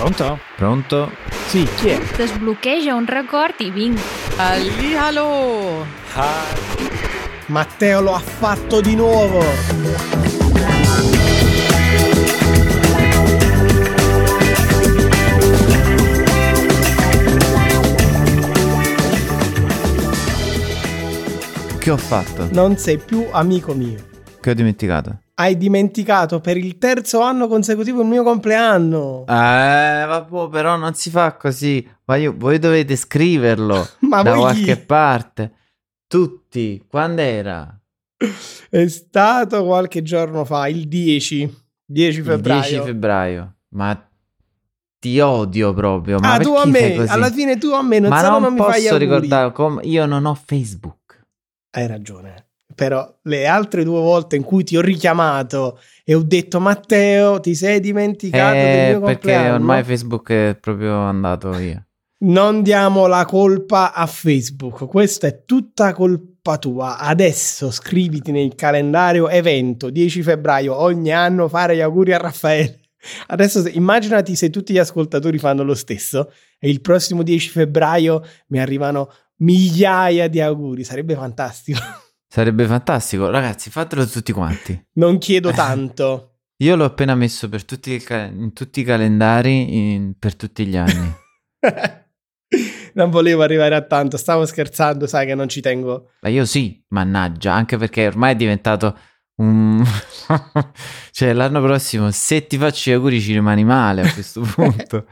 Pronto? 0.00 0.38
Pronto? 0.56 1.12
Sì, 1.48 1.68
chi 1.76 1.90
è? 1.90 2.00
Sbloccheggia 2.24 2.94
un 2.94 3.04
record 3.04 3.56
i 3.58 3.70
vinc. 3.70 4.00
Allihalo! 4.36 5.84
Matteo 7.48 8.00
lo 8.00 8.14
ha 8.14 8.18
fatto 8.18 8.80
di 8.80 8.94
nuovo! 8.94 9.44
Che 21.78 21.90
ho 21.90 21.96
fatto? 21.98 22.48
Non 22.52 22.78
sei 22.78 22.96
più 22.96 23.26
amico 23.30 23.74
mio. 23.74 24.02
Che 24.40 24.50
ho 24.50 24.54
dimenticato? 24.54 25.18
Hai 25.40 25.56
dimenticato 25.56 26.38
per 26.40 26.58
il 26.58 26.76
terzo 26.76 27.20
anno 27.20 27.48
consecutivo 27.48 28.02
il 28.02 28.08
mio 28.08 28.22
compleanno. 28.22 29.22
Eh, 29.26 30.04
vabbè, 30.06 30.48
però 30.50 30.76
non 30.76 30.92
si 30.92 31.08
fa 31.08 31.32
così. 31.36 31.88
Ma 32.04 32.16
io- 32.16 32.34
voi 32.36 32.58
dovete 32.58 32.94
scriverlo 32.94 33.88
Ma 34.00 34.20
da 34.20 34.32
voi 34.34 34.40
qualche 34.40 34.76
parte. 34.76 35.52
Tutti. 36.06 36.84
Quando 36.86 37.22
era? 37.22 37.74
È 38.68 38.86
stato 38.88 39.64
qualche 39.64 40.02
giorno 40.02 40.44
fa, 40.44 40.68
il 40.68 40.86
10. 40.86 41.62
10 41.86 42.18
Il 42.18 42.24
febbraio. 42.24 42.60
10 42.60 42.80
febbraio. 42.82 43.54
Ma 43.70 44.08
ti 44.98 45.20
odio 45.20 45.72
proprio. 45.72 46.18
Ma 46.18 46.34
ah, 46.34 46.38
tu 46.38 46.52
a 46.54 46.66
me, 46.66 46.96
alla 47.06 47.30
fine 47.30 47.56
tu 47.56 47.68
a 47.68 47.80
me, 47.80 47.98
non 47.98 48.10
Ma 48.10 48.20
non, 48.20 48.42
non, 48.42 48.52
mi 48.52 48.58
fai 48.58 48.82
gli 48.82 48.82
posso 48.82 48.94
auguri. 48.94 49.10
ricordare. 49.10 49.52
com- 49.52 49.80
io 49.84 50.04
non 50.04 50.26
ho 50.26 50.34
Facebook. 50.34 51.22
Hai 51.70 51.86
ragione. 51.86 52.48
Però 52.80 53.14
le 53.24 53.46
altre 53.46 53.84
due 53.84 54.00
volte 54.00 54.36
in 54.36 54.42
cui 54.42 54.64
ti 54.64 54.74
ho 54.74 54.80
richiamato 54.80 55.78
e 56.02 56.14
ho 56.14 56.22
detto 56.22 56.60
Matteo, 56.60 57.38
ti 57.38 57.54
sei 57.54 57.78
dimenticato 57.78 58.54
del 58.54 58.64
Eh, 58.64 58.88
mio 58.92 59.00
perché 59.00 59.12
compleanno? 59.32 59.54
ormai 59.56 59.84
Facebook 59.84 60.30
è 60.30 60.56
proprio 60.58 60.96
andato 60.96 61.50
via. 61.50 61.86
Non 62.20 62.62
diamo 62.62 63.06
la 63.06 63.26
colpa 63.26 63.92
a 63.92 64.06
Facebook, 64.06 64.86
questa 64.86 65.26
è 65.26 65.44
tutta 65.44 65.92
colpa 65.92 66.56
tua. 66.56 66.96
Adesso 66.96 67.70
scriviti 67.70 68.32
nel 68.32 68.54
calendario 68.54 69.28
evento 69.28 69.90
10 69.90 70.22
febbraio 70.22 70.74
ogni 70.74 71.12
anno 71.12 71.48
fare 71.48 71.76
gli 71.76 71.80
auguri 71.82 72.14
a 72.14 72.16
Raffaele. 72.16 72.80
Adesso 73.26 73.68
immaginati 73.68 74.34
se 74.36 74.48
tutti 74.48 74.72
gli 74.72 74.78
ascoltatori 74.78 75.36
fanno 75.36 75.64
lo 75.64 75.74
stesso 75.74 76.32
e 76.58 76.70
il 76.70 76.80
prossimo 76.80 77.22
10 77.22 77.50
febbraio 77.50 78.24
mi 78.46 78.58
arrivano 78.58 79.12
migliaia 79.40 80.28
di 80.28 80.40
auguri, 80.40 80.82
sarebbe 80.82 81.14
fantastico. 81.14 81.78
Sarebbe 82.32 82.64
fantastico. 82.66 83.28
Ragazzi, 83.28 83.70
fatelo 83.70 84.06
tutti 84.06 84.30
quanti. 84.30 84.80
Non 84.94 85.18
chiedo 85.18 85.50
tanto. 85.52 86.36
Io 86.58 86.76
l'ho 86.76 86.84
appena 86.84 87.16
messo 87.16 87.48
per 87.48 87.64
tutti 87.64 87.90
i 87.92 88.00
ca- 88.00 88.26
in 88.26 88.52
tutti 88.52 88.80
i 88.80 88.84
calendari 88.84 89.94
in- 89.94 90.14
per 90.16 90.36
tutti 90.36 90.64
gli 90.64 90.76
anni. 90.76 91.12
non 92.94 93.10
volevo 93.10 93.42
arrivare 93.42 93.74
a 93.74 93.82
tanto, 93.82 94.16
stavo 94.16 94.46
scherzando, 94.46 95.08
sai 95.08 95.26
che 95.26 95.34
non 95.34 95.48
ci 95.48 95.60
tengo. 95.60 96.10
Ma 96.20 96.28
io 96.28 96.44
sì, 96.44 96.80
mannaggia, 96.90 97.52
anche 97.52 97.76
perché 97.76 98.06
ormai 98.06 98.34
è 98.34 98.36
diventato 98.36 98.96
un... 99.36 99.82
cioè 101.10 101.32
l'anno 101.32 101.60
prossimo 101.62 102.10
se 102.12 102.46
ti 102.46 102.58
faccio 102.58 102.90
gli 102.90 102.94
auguri 102.94 103.20
ci 103.20 103.32
rimani 103.32 103.64
male 103.64 104.02
a 104.02 104.12
questo 104.12 104.42
punto. 104.42 105.06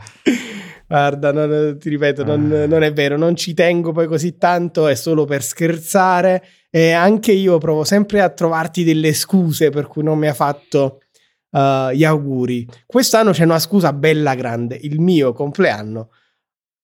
Guarda, 0.89 1.33
non- 1.33 1.77
ti 1.79 1.91
ripeto, 1.91 2.25
non, 2.25 2.51
Ah. 2.51 2.67
non 2.67 2.83
è 2.83 2.93
vero, 2.95 3.19
non 3.19 3.37
ci 3.37 3.53
tengo 3.53 3.93
poi 3.93 4.07
così 4.07 4.39
tanto, 4.39 4.87
è 4.89 4.95
solo 4.95 5.27
per 5.27 5.43
scherzare 5.43 6.43
e 6.71 6.93
anche 6.93 7.31
io 7.33 7.59
provo 7.59 7.85
sempre 7.85 8.23
a 8.23 8.31
trovarti 8.31 8.85
delle 8.85 9.13
scuse 9.13 9.69
per 9.69 9.87
cui 9.87 10.03
non 10.03 10.19
mi 10.19 10.29
ha 10.29 10.35
fatto 10.35 11.01
uh, 11.51 11.91
gli 11.93 12.05
auguri. 12.05 12.67
Quest'anno 12.87 13.33
c'è 13.33 13.45
una 13.45 13.59
scusa 13.59 13.93
bella 13.93 14.35
grande, 14.35 14.79
il 14.81 14.99
mio 15.01 15.33
compleanno 15.35 16.09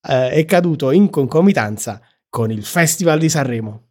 uh, 0.09 0.29
è 0.31 0.45
caduto 0.45 0.91
in 0.91 1.09
concomitanza 1.09 1.99
con 2.29 2.51
il 2.51 2.63
Festival 2.65 3.19
di 3.19 3.29
Sanremo. 3.31 3.83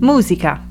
Musica. 0.00 0.67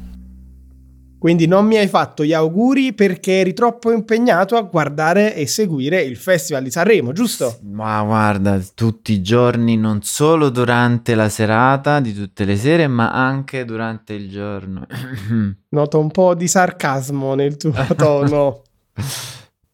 Quindi 1.28 1.46
non 1.46 1.66
mi 1.66 1.76
hai 1.76 1.90
fatto 1.90 2.24
gli 2.24 2.32
auguri 2.32 2.94
perché 2.94 3.42
eri 3.42 3.52
troppo 3.52 3.92
impegnato 3.92 4.56
a 4.56 4.62
guardare 4.62 5.36
e 5.36 5.46
seguire 5.46 6.02
il 6.02 6.16
Festival 6.16 6.64
di 6.64 6.72
Sanremo, 6.72 7.12
giusto? 7.12 7.60
Ma 7.64 8.02
guarda, 8.02 8.58
tutti 8.74 9.12
i 9.12 9.22
giorni, 9.22 9.76
non 9.76 10.04
solo 10.04 10.48
durante 10.48 11.16
la 11.16 11.28
serata 11.28 12.00
di 12.00 12.14
tutte 12.14 12.46
le 12.46 12.56
sere, 12.56 12.88
ma 12.88 13.12
anche 13.12 13.66
durante 13.66 14.14
il 14.14 14.30
giorno. 14.30 14.88
Noto 15.68 16.00
un 16.00 16.12
po' 16.12 16.34
di 16.34 16.48
sarcasmo 16.48 17.36
nel 17.36 17.58
tuo 17.58 17.74
tono. 17.98 18.62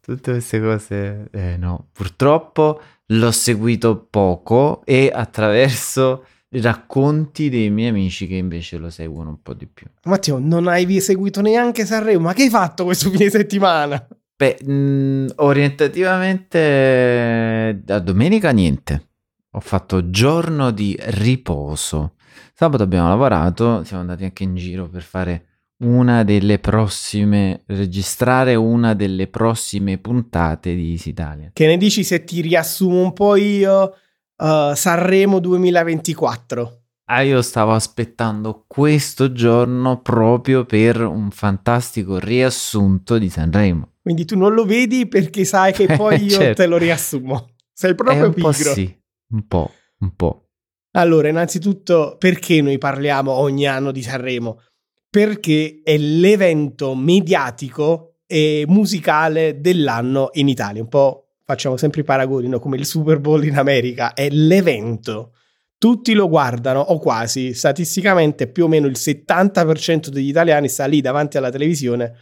Tutte 0.01 0.31
queste 0.31 0.59
cose, 0.59 1.27
eh 1.31 1.55
no, 1.57 1.89
purtroppo 1.93 2.81
l'ho 3.05 3.31
seguito 3.31 4.07
poco 4.09 4.81
e 4.85 5.11
attraverso 5.13 6.25
racconti 6.61 7.49
dei 7.49 7.69
miei 7.69 7.89
amici 7.89 8.27
che 8.27 8.35
invece 8.35 8.77
lo 8.77 8.89
seguono 8.89 9.29
un 9.29 9.41
po' 9.41 9.53
di 9.53 9.67
più. 9.67 9.87
Matteo, 10.03 10.39
non 10.39 10.67
hai 10.67 10.99
seguito 10.99 11.39
neanche 11.41 11.85
Sanremo, 11.85 12.21
ma 12.21 12.33
che 12.33 12.43
hai 12.43 12.49
fatto 12.49 12.83
questo 12.85 13.09
fine 13.09 13.29
settimana? 13.29 14.07
Beh, 14.35 14.63
mh, 14.63 15.33
orientativamente 15.35 17.81
da 17.83 17.99
domenica 17.99 18.51
niente. 18.51 19.09
Ho 19.51 19.59
fatto 19.59 20.09
giorno 20.09 20.71
di 20.71 20.97
riposo. 20.99 22.15
Sabato 22.53 22.81
abbiamo 22.83 23.07
lavorato, 23.07 23.83
siamo 23.83 24.01
andati 24.01 24.23
anche 24.23 24.43
in 24.43 24.55
giro 24.55 24.89
per 24.89 25.03
fare 25.03 25.45
una 25.83 26.23
delle 26.23 26.59
prossime, 26.59 27.63
registrare 27.67 28.55
una 28.55 28.93
delle 28.93 29.27
prossime 29.27 29.97
puntate 29.97 30.75
di 30.75 30.91
Easy 30.91 31.09
Italia. 31.09 31.51
Che 31.53 31.67
ne 31.67 31.77
dici 31.77 32.03
se 32.03 32.23
ti 32.23 32.41
riassumo 32.41 33.01
un 33.01 33.13
po' 33.13 33.35
io 33.35 33.95
uh, 34.37 34.73
Sanremo 34.73 35.39
2024? 35.39 36.81
Ah, 37.05 37.21
io 37.21 37.41
stavo 37.41 37.73
aspettando 37.73 38.63
questo 38.65 39.31
giorno 39.33 40.01
proprio 40.01 40.65
per 40.65 41.01
un 41.01 41.31
fantastico 41.31 42.17
riassunto 42.17 43.17
di 43.17 43.29
Sanremo. 43.29 43.89
Quindi 44.01 44.25
tu 44.25 44.37
non 44.37 44.53
lo 44.53 44.65
vedi 44.65 45.07
perché 45.07 45.43
sai 45.45 45.73
che 45.73 45.85
poi 45.97 46.23
io 46.23 46.29
Certo. 46.37 46.61
te 46.61 46.67
lo 46.67 46.77
riassumo. 46.77 47.49
Sei 47.73 47.93
proprio 47.95 48.27
un 48.27 48.33
po' 48.33 48.49
pigro. 48.51 48.73
sì, 48.73 48.97
un 49.31 49.47
po', 49.47 49.71
un 49.99 50.15
po'. 50.15 50.47
Allora, 50.95 51.27
innanzitutto, 51.27 52.15
perché 52.19 52.61
noi 52.61 52.77
parliamo 52.77 53.31
ogni 53.31 53.65
anno 53.67 53.91
di 53.91 54.01
Sanremo? 54.01 54.61
Perché 55.09 55.81
è 55.83 55.97
l'evento 55.97 56.95
mediatico 56.95 58.17
e 58.25 58.63
musicale 58.67 59.59
dell'anno 59.59 60.29
in 60.33 60.47
Italia. 60.47 60.81
Un 60.81 60.87
po' 60.87 61.22
facciamo 61.53 61.77
sempre 61.77 62.01
i 62.01 62.03
paragoni, 62.03 62.47
no? 62.47 62.59
come 62.59 62.77
il 62.77 62.85
Super 62.85 63.19
Bowl 63.19 63.45
in 63.45 63.57
America. 63.57 64.13
È 64.13 64.27
l'evento. 64.29 65.33
Tutti 65.77 66.13
lo 66.13 66.27
guardano, 66.27 66.79
o 66.79 66.99
quasi. 66.99 67.53
Statisticamente, 67.53 68.47
più 68.47 68.65
o 68.65 68.67
meno 68.67 68.87
il 68.87 68.97
70% 68.97 70.07
degli 70.07 70.29
italiani 70.29 70.67
sta 70.67 70.85
lì 70.85 71.01
davanti 71.01 71.37
alla 71.37 71.51
televisione 71.51 72.13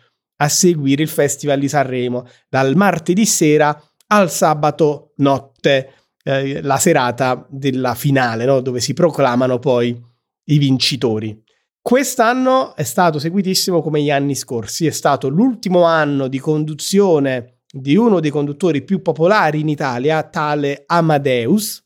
a 0.42 0.50
seguire 0.50 1.04
il 1.04 1.10
Festival 1.10 1.60
di 1.60 1.70
Sanremo 1.70 2.28
dal 2.50 2.76
martedì 2.76 3.26
sera 3.26 3.80
al 4.08 4.32
sabato 4.32 5.14
notte 5.18 5.94
eh, 6.24 6.62
la 6.62 6.78
serata 6.78 7.46
della 7.50 7.96
finale, 7.96 8.46
no? 8.46 8.60
dove 8.60 8.80
si 8.80 8.94
proclamano 8.94 9.60
poi 9.60 10.00
i 10.46 10.58
vincitori. 10.58 11.42
Quest'anno 11.80 12.76
è 12.76 12.84
stato 12.84 13.18
seguitissimo 13.18 13.82
come 13.82 14.02
gli 14.02 14.12
anni 14.12 14.36
scorsi, 14.36 14.86
è 14.86 14.92
stato 14.92 15.30
l'ultimo 15.30 15.84
anno 15.84 16.28
di 16.28 16.40
conduzione 16.40 17.61
di 17.72 17.96
uno 17.96 18.20
dei 18.20 18.32
conduttori 18.32 18.84
più 18.84 19.02
popolari 19.02 19.62
in 19.62 19.70
Italia, 19.70 20.24
tale 20.24 20.84
Amadeus, 20.86 21.84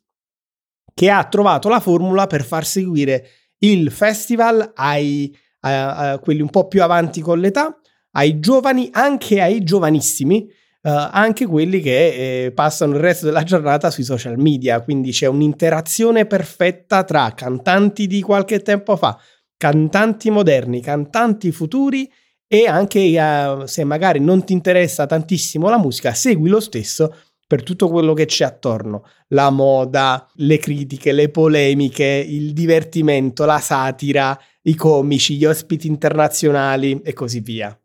che 0.94 1.10
ha 1.10 1.24
trovato 1.26 1.70
la 1.70 1.80
formula 1.80 2.26
per 2.28 2.44
far 2.44 2.66
seguire 2.66 3.28
il 3.60 3.92
festival 3.92 4.72
ai, 4.76 5.36
a- 5.62 6.12
a 6.12 6.20
quelli 6.20 6.42
un 6.42 6.50
po' 6.50 6.68
più 6.68 6.82
avanti 6.82 7.22
con 7.22 7.40
l'età, 7.40 7.78
ai 8.12 8.40
giovani, 8.40 8.90
anche 8.92 9.42
ai 9.42 9.64
giovanissimi, 9.64 10.48
eh, 10.48 10.90
anche 11.12 11.46
quelli 11.46 11.82
che 11.82 12.46
eh, 12.46 12.52
passano 12.52 12.94
il 12.94 13.02
resto 13.02 13.26
della 13.26 13.44
giornata 13.44 13.92
sui 13.92 14.04
social 14.04 14.38
media. 14.38 14.82
Quindi 14.82 15.12
c'è 15.12 15.26
un'interazione 15.28 16.26
perfetta 16.26 17.04
tra 17.04 17.34
cantanti 17.34 18.08
di 18.08 18.22
qualche 18.22 18.60
tempo 18.62 18.96
fa, 18.96 19.20
cantanti 19.58 20.30
moderni, 20.30 20.82
cantanti 20.82 21.52
futuri 21.52 22.10
e 22.48 22.68
anche 22.68 23.00
eh, 23.00 23.64
se 23.66 23.84
magari 23.84 24.20
non 24.20 24.44
ti 24.44 24.54
interessa 24.54 25.06
tantissimo 25.06 25.70
la 25.70 25.78
musica, 25.78 26.14
segui 26.14 26.50
lo 26.50 26.60
stesso 26.60 27.14
per 27.48 27.64
tutto 27.64 27.90
quello 27.90 28.14
che 28.14 28.26
c'è 28.26 28.44
attorno, 28.44 29.04
la 29.30 29.50
moda, 29.52 30.28
le 30.36 30.58
critiche, 30.58 31.12
le 31.12 31.30
polemiche, 31.30 32.26
il 32.28 32.54
divertimento, 32.54 33.46
la 33.46 33.60
satira, 33.60 34.38
i 34.64 34.76
comici, 34.76 35.38
gli 35.38 35.46
ospiti 35.46 35.88
internazionali 35.88 37.02
e 37.04 37.14
così 37.14 37.42
via. 37.42 37.78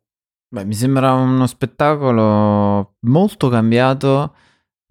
Beh, 0.48 0.64
mi 0.64 0.74
sembra 0.74 1.12
uno 1.12 1.46
spettacolo 1.46 2.96
molto 3.00 3.48
cambiato 3.48 4.34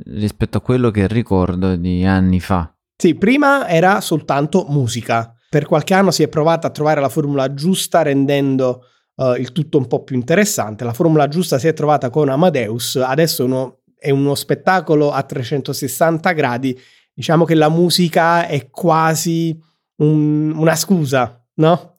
rispetto 0.06 0.60
a 0.60 0.62
quello 0.62 0.92
che 0.92 1.08
ricordo 1.08 1.76
di 1.76 2.06
anni 2.06 2.40
fa. 2.40 2.74
Sì, 2.96 3.16
prima 3.16 3.68
era 3.68 4.02
soltanto 4.02 4.66
musica. 4.70 5.34
Per 5.50 5.66
qualche 5.66 5.94
anno 5.96 6.12
si 6.12 6.22
è 6.22 6.28
provata 6.28 6.68
a 6.68 6.72
trovare 6.72 7.02
la 7.02 7.10
formula 7.10 7.54
giusta 7.54 8.04
rendendo 8.04 8.84
uh, 9.20 9.34
il 9.34 9.52
tutto 9.52 9.78
un 9.78 9.88
po' 9.88 10.04
più 10.04 10.16
interessante. 10.16 10.84
La 10.84 10.94
formula 10.94 11.28
giusta 11.28 11.60
si 11.60 11.68
è 11.68 11.74
trovata 11.74 12.10
con 12.10 12.30
Amadeus, 12.30 12.96
adesso 12.96 13.46
uno, 13.46 13.82
è 13.98 14.10
uno 14.10 14.36
spettacolo 14.36 15.12
a 15.12 15.22
360 15.24 16.32
gradi, 16.32 16.80
diciamo 17.14 17.46
che 17.46 17.56
la 17.56 17.70
musica 17.70 18.48
è 18.48 18.70
quasi 18.70 19.58
un, 19.98 20.54
una 20.56 20.76
scusa, 20.76 21.46
no? 21.56 21.96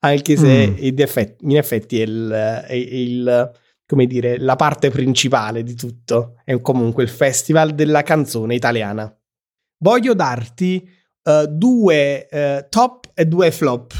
Anche 0.00 0.36
se 0.36 0.68
mm. 0.68 0.76
in, 0.78 1.00
effetti, 1.00 1.44
in 1.44 1.56
effetti 1.56 2.00
è 2.00 2.04
il, 2.04 2.30
è 2.66 2.74
il 2.74 3.52
come 3.86 4.06
dire, 4.06 4.38
la 4.38 4.56
parte 4.56 4.90
principale 4.90 5.62
di 5.62 5.74
tutto. 5.74 6.40
È 6.44 6.58
comunque 6.60 7.02
il 7.02 7.08
festival 7.08 7.74
della 7.74 8.02
canzone 8.02 8.54
italiana. 8.54 9.12
Voglio 9.78 10.14
darti 10.14 10.88
uh, 11.22 11.46
due 11.46 12.28
uh, 12.30 12.66
top 12.68 13.10
e 13.14 13.26
due 13.26 13.50
flop, 13.50 13.92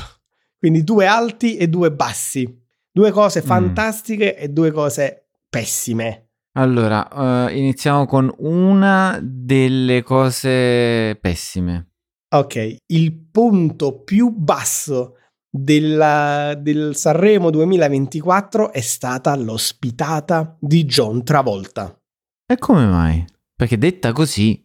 quindi 0.58 0.82
due 0.82 1.06
alti 1.06 1.56
e 1.56 1.68
due 1.68 1.92
bassi, 1.92 2.63
due 2.94 3.10
cose 3.10 3.42
mm. 3.42 3.46
fantastiche 3.46 4.36
e 4.36 4.48
due 4.50 4.70
cose 4.70 5.30
pessime. 5.50 6.28
Allora, 6.56 7.08
uh, 7.10 7.48
iniziamo 7.52 8.06
con 8.06 8.32
una 8.38 9.18
delle 9.20 10.04
cose 10.04 11.18
pessime. 11.20 11.88
Ok, 12.32 12.76
il 12.86 13.12
punto 13.12 14.02
più 14.02 14.30
basso 14.30 15.16
della, 15.50 16.54
del 16.56 16.94
Sanremo 16.94 17.50
2024 17.50 18.72
è 18.72 18.80
stata 18.80 19.34
l'ospitata 19.34 20.56
di 20.60 20.84
John 20.84 21.24
Travolta. 21.24 22.00
E 22.46 22.56
come 22.58 22.86
mai? 22.86 23.24
Perché 23.56 23.76
detta 23.76 24.12
così 24.12 24.64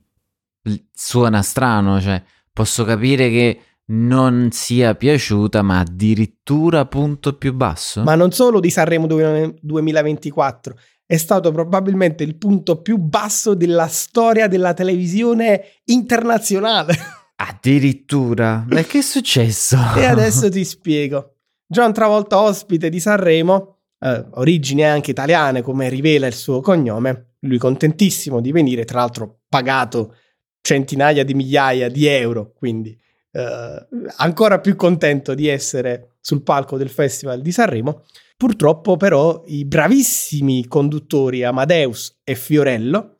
suona 0.91 1.41
strano, 1.41 1.99
cioè 1.99 2.21
posso 2.53 2.83
capire 2.83 3.29
che 3.29 3.61
non 3.89 4.49
sia 4.51 4.95
piaciuta, 4.95 5.61
ma 5.61 5.79
addirittura 5.79 6.85
punto 6.85 7.37
più 7.37 7.53
basso? 7.53 8.03
Ma 8.03 8.15
non 8.15 8.31
solo 8.31 8.59
di 8.59 8.69
Sanremo 8.69 9.07
2024, 9.07 10.75
è 11.05 11.17
stato 11.17 11.51
probabilmente 11.51 12.23
il 12.23 12.35
punto 12.37 12.81
più 12.81 12.97
basso 12.97 13.55
della 13.55 13.87
storia 13.87 14.47
della 14.47 14.73
televisione 14.73 15.63
internazionale. 15.85 16.93
Addirittura? 17.37 18.65
Ma 18.69 18.83
che 18.83 18.99
è 18.99 19.01
successo? 19.01 19.77
e 19.95 20.05
adesso 20.05 20.49
ti 20.49 20.63
spiego. 20.65 21.35
John 21.65 21.93
Travolta 21.93 22.39
ospite 22.39 22.89
di 22.89 22.99
Sanremo, 22.99 23.77
eh, 23.99 24.25
origini 24.31 24.83
anche 24.83 25.11
italiane 25.11 25.61
come 25.61 25.89
rivela 25.89 26.27
il 26.27 26.33
suo 26.33 26.61
cognome, 26.61 27.35
lui 27.41 27.57
contentissimo 27.57 28.41
di 28.41 28.51
venire, 28.51 28.85
tra 28.85 28.99
l'altro 28.99 29.39
pagato 29.47 30.15
centinaia 30.61 31.23
di 31.23 31.33
migliaia 31.33 31.89
di 31.89 32.05
euro, 32.05 32.51
quindi 32.53 32.95
eh, 33.31 33.87
ancora 34.17 34.59
più 34.59 34.75
contento 34.75 35.33
di 35.33 35.47
essere 35.47 36.15
sul 36.19 36.43
palco 36.43 36.77
del 36.77 36.89
Festival 36.89 37.41
di 37.41 37.51
Sanremo. 37.51 38.05
Purtroppo 38.37 38.95
però 38.95 39.43
i 39.47 39.65
bravissimi 39.65 40.67
conduttori 40.67 41.43
Amadeus 41.43 42.19
e 42.23 42.35
Fiorello 42.35 43.17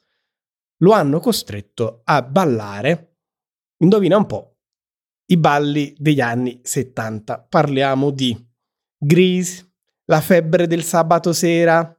lo 0.78 0.92
hanno 0.92 1.20
costretto 1.20 2.02
a 2.06 2.22
ballare 2.22 3.10
Indovina 3.82 4.18
un 4.18 4.26
po'. 4.26 4.58
I 5.28 5.38
balli 5.38 5.94
degli 5.98 6.20
anni 6.20 6.60
70. 6.64 7.48
Parliamo 7.48 8.12
di 8.12 8.36
Grease, 8.98 9.68
La 10.06 10.22
febbre 10.22 10.68
del 10.68 10.84
sabato 10.84 11.34
sera, 11.34 11.96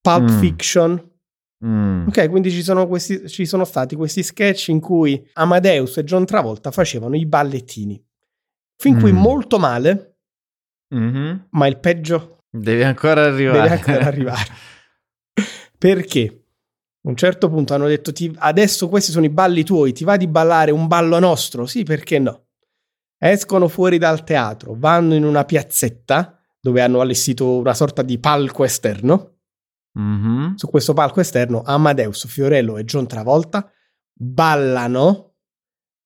Pulp 0.00 0.30
mm. 0.30 0.38
Fiction. 0.38 1.12
Mm. 1.64 2.08
Ok, 2.08 2.28
quindi 2.28 2.50
ci 2.50 2.62
sono, 2.62 2.86
questi, 2.86 3.28
ci 3.28 3.46
sono 3.46 3.64
stati 3.64 3.96
questi 3.96 4.22
sketch 4.22 4.68
in 4.68 4.80
cui 4.80 5.26
Amadeus 5.34 5.96
e 5.96 6.04
John 6.04 6.26
Travolta 6.26 6.70
facevano 6.70 7.16
i 7.16 7.24
ballettini. 7.24 8.02
Fin 8.76 8.96
mm. 8.96 9.00
qui 9.00 9.12
molto 9.12 9.58
male, 9.58 10.18
mm-hmm. 10.94 11.36
ma 11.50 11.66
il 11.66 11.78
peggio 11.78 12.40
deve 12.50 12.84
ancora 12.84 13.24
arrivare. 13.24 13.62
Deve 13.62 13.74
ancora 13.74 14.06
arrivare. 14.06 14.50
Perché? 15.78 16.38
A 17.06 17.08
un 17.08 17.16
certo 17.16 17.50
punto 17.50 17.74
hanno 17.74 17.86
detto 17.86 18.12
adesso 18.38 18.88
questi 18.88 19.12
sono 19.12 19.26
i 19.26 19.30
balli 19.30 19.62
tuoi, 19.62 19.92
ti 19.92 20.04
va 20.04 20.16
di 20.16 20.26
ballare 20.26 20.70
un 20.70 20.86
ballo 20.86 21.18
nostro? 21.18 21.66
Sì, 21.66 21.82
perché 21.82 22.18
no? 22.18 22.46
Escono 23.18 23.68
fuori 23.68 23.98
dal 23.98 24.24
teatro, 24.24 24.74
vanno 24.74 25.14
in 25.14 25.24
una 25.24 25.44
piazzetta 25.44 26.40
dove 26.58 26.80
hanno 26.80 27.02
allestito 27.02 27.58
una 27.58 27.74
sorta 27.74 28.00
di 28.00 28.18
palco 28.18 28.64
esterno. 28.64 29.33
Mm-hmm. 29.98 30.54
Su 30.54 30.68
questo 30.68 30.92
palco 30.92 31.20
esterno 31.20 31.62
Amadeus, 31.64 32.26
Fiorello 32.26 32.76
e 32.76 32.84
John 32.84 33.06
Travolta 33.06 33.70
ballano 34.12 35.34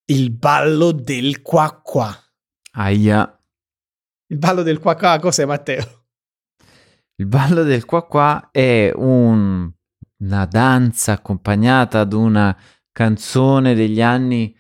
il 0.06 0.30
ballo 0.30 0.92
del 0.92 1.42
qua 1.42 1.80
qua. 1.82 2.14
Aia. 2.72 3.40
Il 4.30 4.38
ballo 4.38 4.62
del 4.62 4.78
qua 4.78 4.94
qua 4.94 5.18
cos'è 5.18 5.44
Matteo? 5.44 6.06
Il 7.16 7.26
ballo 7.26 7.62
del 7.62 7.84
qua 7.84 8.06
qua 8.06 8.48
è 8.52 8.92
un 8.94 9.72
una 10.20 10.46
danza 10.46 11.12
accompagnata 11.12 12.00
ad 12.00 12.12
una 12.12 12.56
canzone 12.90 13.74
degli 13.74 14.02
anni 14.02 14.54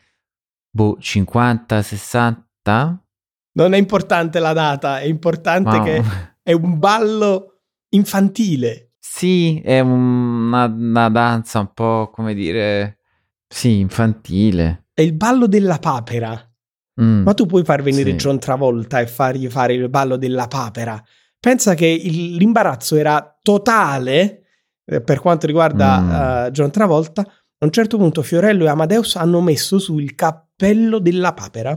boh, 0.70 0.96
50, 0.98 1.82
60? 1.82 3.04
Non 3.52 3.72
è 3.72 3.76
importante 3.76 4.38
la 4.38 4.52
data, 4.52 5.00
è 5.00 5.04
importante 5.04 5.76
wow. 5.76 5.84
che 5.84 6.04
è 6.42 6.52
un 6.52 6.78
ballo 6.78 7.62
infantile. 7.90 8.87
Sì, 9.18 9.60
è 9.64 9.80
una, 9.80 10.66
una 10.66 11.08
danza 11.08 11.58
un 11.58 11.72
po' 11.74 12.08
come 12.12 12.34
dire, 12.34 12.98
sì, 13.48 13.80
infantile. 13.80 14.84
È 14.94 15.00
il 15.00 15.12
ballo 15.12 15.48
della 15.48 15.78
papera. 15.78 16.40
Mm, 17.02 17.24
Ma 17.24 17.34
tu 17.34 17.44
puoi 17.46 17.64
far 17.64 17.82
venire 17.82 18.10
sì. 18.10 18.16
John 18.16 18.38
Travolta 18.38 19.00
e 19.00 19.08
fargli 19.08 19.48
fare 19.48 19.74
il 19.74 19.88
ballo 19.88 20.16
della 20.16 20.46
papera. 20.46 21.02
Pensa 21.40 21.74
che 21.74 21.86
il, 21.86 22.36
l'imbarazzo 22.36 22.94
era 22.94 23.36
totale 23.42 24.42
eh, 24.84 25.00
per 25.00 25.18
quanto 25.18 25.48
riguarda 25.48 25.98
mm. 25.98 26.46
uh, 26.46 26.50
John 26.52 26.70
Travolta, 26.70 27.22
a 27.22 27.64
un 27.64 27.72
certo 27.72 27.96
punto 27.96 28.22
Fiorello 28.22 28.66
e 28.66 28.68
Amadeus 28.68 29.16
hanno 29.16 29.40
messo 29.40 29.80
su 29.80 29.98
il 29.98 30.14
cappello 30.14 31.00
della 31.00 31.34
papera. 31.34 31.76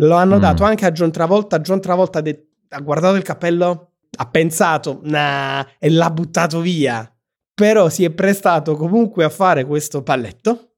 Lo 0.00 0.14
hanno 0.16 0.38
mm. 0.38 0.40
dato 0.40 0.64
anche 0.64 0.86
a 0.86 0.90
John 0.90 1.12
Travolta. 1.12 1.60
John 1.60 1.80
Travolta 1.80 2.20
de- 2.20 2.48
ha 2.70 2.80
guardato 2.80 3.14
il 3.14 3.22
cappello, 3.22 3.92
ha 4.16 4.26
pensato, 4.26 5.00
nah, 5.04 5.66
e 5.78 5.90
l'ha 5.90 6.10
buttato 6.10 6.60
via. 6.60 7.10
Però 7.54 7.88
si 7.88 8.04
è 8.04 8.10
prestato 8.10 8.76
comunque 8.76 9.24
a 9.24 9.30
fare 9.30 9.64
questo 9.64 10.02
palletto. 10.02 10.72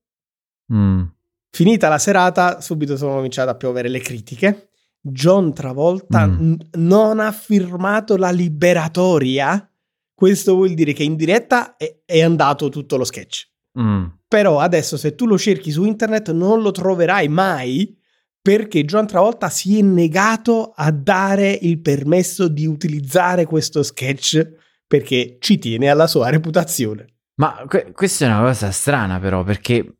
Mm. 0.72 1.02
Finita 1.50 1.88
la 1.88 1.98
serata, 1.98 2.60
subito 2.60 2.96
sono 2.96 3.14
cominciate 3.14 3.50
a 3.50 3.56
piovere 3.56 3.88
le 3.88 4.00
critiche. 4.00 4.70
John 5.00 5.52
Travolta 5.52 6.26
mm. 6.26 6.50
n- 6.50 6.68
non 6.72 7.20
ha 7.20 7.32
firmato 7.32 8.16
la 8.16 8.30
liberatoria 8.30 9.68
questo 10.18 10.56
vuol 10.56 10.74
dire 10.74 10.92
che 10.94 11.04
in 11.04 11.14
diretta 11.14 11.76
è, 11.76 12.00
è 12.04 12.22
andato 12.22 12.68
tutto 12.70 12.96
lo 12.96 13.04
sketch. 13.04 13.48
Mm. 13.78 14.06
Però 14.26 14.58
adesso 14.58 14.96
se 14.96 15.14
tu 15.14 15.26
lo 15.26 15.38
cerchi 15.38 15.70
su 15.70 15.84
internet 15.84 16.32
non 16.32 16.60
lo 16.60 16.72
troverai 16.72 17.28
mai 17.28 17.97
perché 18.40 18.84
John 18.84 19.06
Travolta 19.06 19.48
si 19.48 19.78
è 19.78 19.82
negato 19.82 20.72
a 20.74 20.90
dare 20.90 21.50
il 21.50 21.80
permesso 21.80 22.48
di 22.48 22.66
utilizzare 22.66 23.44
questo 23.44 23.82
sketch 23.82 24.46
perché 24.86 25.36
ci 25.40 25.58
tiene 25.58 25.90
alla 25.90 26.06
sua 26.06 26.30
reputazione. 26.30 27.06
Ma 27.36 27.64
que- 27.68 27.92
questa 27.92 28.24
è 28.24 28.28
una 28.28 28.40
cosa 28.40 28.70
strana 28.70 29.20
però 29.20 29.44
perché 29.44 29.96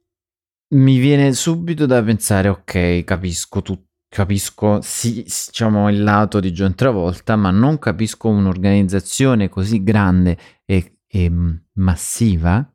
mi 0.75 0.99
viene 0.99 1.33
subito 1.33 1.87
da 1.87 2.03
pensare 2.03 2.49
ok 2.49 3.05
capisco 3.05 3.63
tutto 3.63 3.87
capisco 4.09 4.81
sì, 4.81 5.23
diciamo 5.23 5.91
il 5.91 6.03
lato 6.03 6.41
di 6.41 6.51
John 6.51 6.75
Travolta, 6.75 7.37
ma 7.37 7.51
non 7.51 7.79
capisco 7.79 8.29
un'organizzazione 8.29 9.49
così 9.49 9.83
grande 9.83 10.37
e, 10.65 11.01
e 11.07 11.31
massiva 11.75 12.67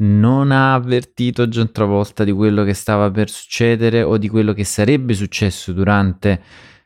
non 0.00 0.50
ha 0.50 0.74
avvertito 0.74 1.46
John 1.46 1.72
Travolta 1.72 2.24
di 2.24 2.32
quello 2.32 2.64
che 2.64 2.74
stava 2.74 3.10
per 3.10 3.28
succedere 3.30 4.02
o 4.02 4.16
di 4.16 4.28
quello 4.28 4.52
che 4.52 4.64
sarebbe 4.64 5.14
successo 5.14 5.72
durante 5.72 6.40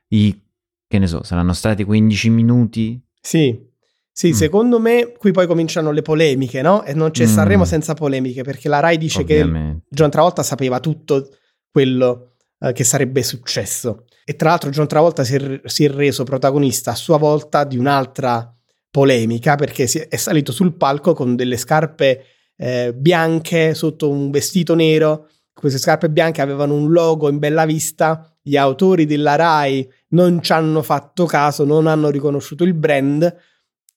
i 0.09 0.39
che 0.87 1.01
ne 1.01 1.07
so, 1.09 1.25
saranno 1.25 1.53
stati 1.55 1.83
15 1.83 2.31
minuti? 2.31 3.01
Sì. 3.21 3.73
Sì, 4.13 4.29
mm. 4.29 4.33
secondo 4.33 4.79
me 4.79 5.13
qui 5.19 5.33
poi 5.33 5.45
cominciano 5.47 5.91
le 5.91 6.03
polemiche, 6.03 6.63
no? 6.63 6.85
E 6.85 6.95
non 6.95 7.11
c'è 7.11 7.25
mm. 7.25 7.29
Sanremo 7.29 7.65
senza 7.65 7.95
polemiche, 7.95 8.45
perché 8.45 8.69
la 8.69 8.79
Rai 8.79 8.97
dice 8.97 9.23
Ovviamente. 9.23 9.87
che 9.89 9.97
John 9.97 10.11
Travolta 10.11 10.45
sapeva 10.45 10.79
tutto 10.79 11.31
quello 11.69 12.35
eh, 12.61 12.73
che 12.73 12.85
sarebbe 12.85 13.25
successo. 13.25 14.05
E 14.25 14.37
tra 14.37 14.51
l'altro 14.51 14.71
John 14.71 14.87
Travolta 14.87 15.25
si 15.25 15.35
è, 15.35 15.61
si 15.65 15.85
è 15.85 15.91
reso 15.91 16.23
protagonista 16.23 16.93
a 16.93 16.95
sua 16.95 17.19
volta 17.19 17.65
di 17.65 17.77
un'altra 17.77 18.57
polemica 18.89 19.57
perché 19.57 19.85
è 20.09 20.17
salito 20.17 20.53
sul 20.53 20.77
palco 20.77 21.13
con 21.15 21.35
delle 21.35 21.57
scarpe 21.57 22.25
eh, 22.57 22.93
bianche 22.95 23.75
sotto 23.75 24.11
un 24.11 24.31
vestito 24.31 24.75
nero. 24.75 25.29
Queste 25.53 25.79
scarpe 25.79 26.11
bianche 26.11 26.43
avevano 26.43 26.75
un 26.75 26.91
logo 26.91 27.29
in 27.29 27.39
bella 27.39 27.65
vista. 27.65 28.29
Gli 28.43 28.57
autori 28.57 29.07
della 29.07 29.37
RAI 29.37 29.89
non 30.09 30.43
ci 30.43 30.53
hanno 30.53 30.83
fatto 30.83 31.25
caso, 31.25 31.65
non 31.65 31.87
hanno 31.87 32.11
riconosciuto 32.11 32.65
il 32.65 32.75
brand 32.75 33.35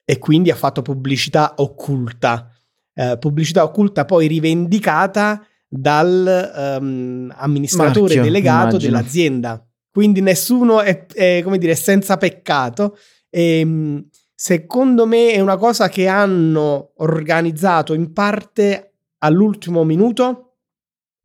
e 0.05 0.17
quindi 0.19 0.51
ha 0.51 0.55
fatto 0.55 0.81
pubblicità 0.81 1.55
occulta. 1.57 2.49
Eh, 2.93 3.17
pubblicità 3.19 3.63
occulta 3.63 4.05
poi 4.05 4.27
rivendicata 4.27 5.45
dal 5.67 6.77
um, 6.79 7.33
amministratore 7.35 8.15
Marchio, 8.15 8.23
delegato 8.23 8.67
immagino. 8.69 8.91
dell'azienda. 8.91 9.67
Quindi 9.91 10.21
nessuno 10.21 10.81
è, 10.81 11.05
è, 11.07 11.41
come 11.43 11.57
dire, 11.57 11.75
senza 11.75 12.17
peccato. 12.17 12.97
E, 13.29 13.65
mh, 13.65 14.07
secondo 14.39 15.07
me 15.07 15.31
è 15.31 15.39
una 15.39 15.57
cosa 15.57 15.89
che 15.89 16.07
hanno 16.07 16.91
organizzato 16.97 17.95
in 17.95 18.13
parte 18.13 18.99
all'ultimo 19.19 19.83
minuto 19.83 20.43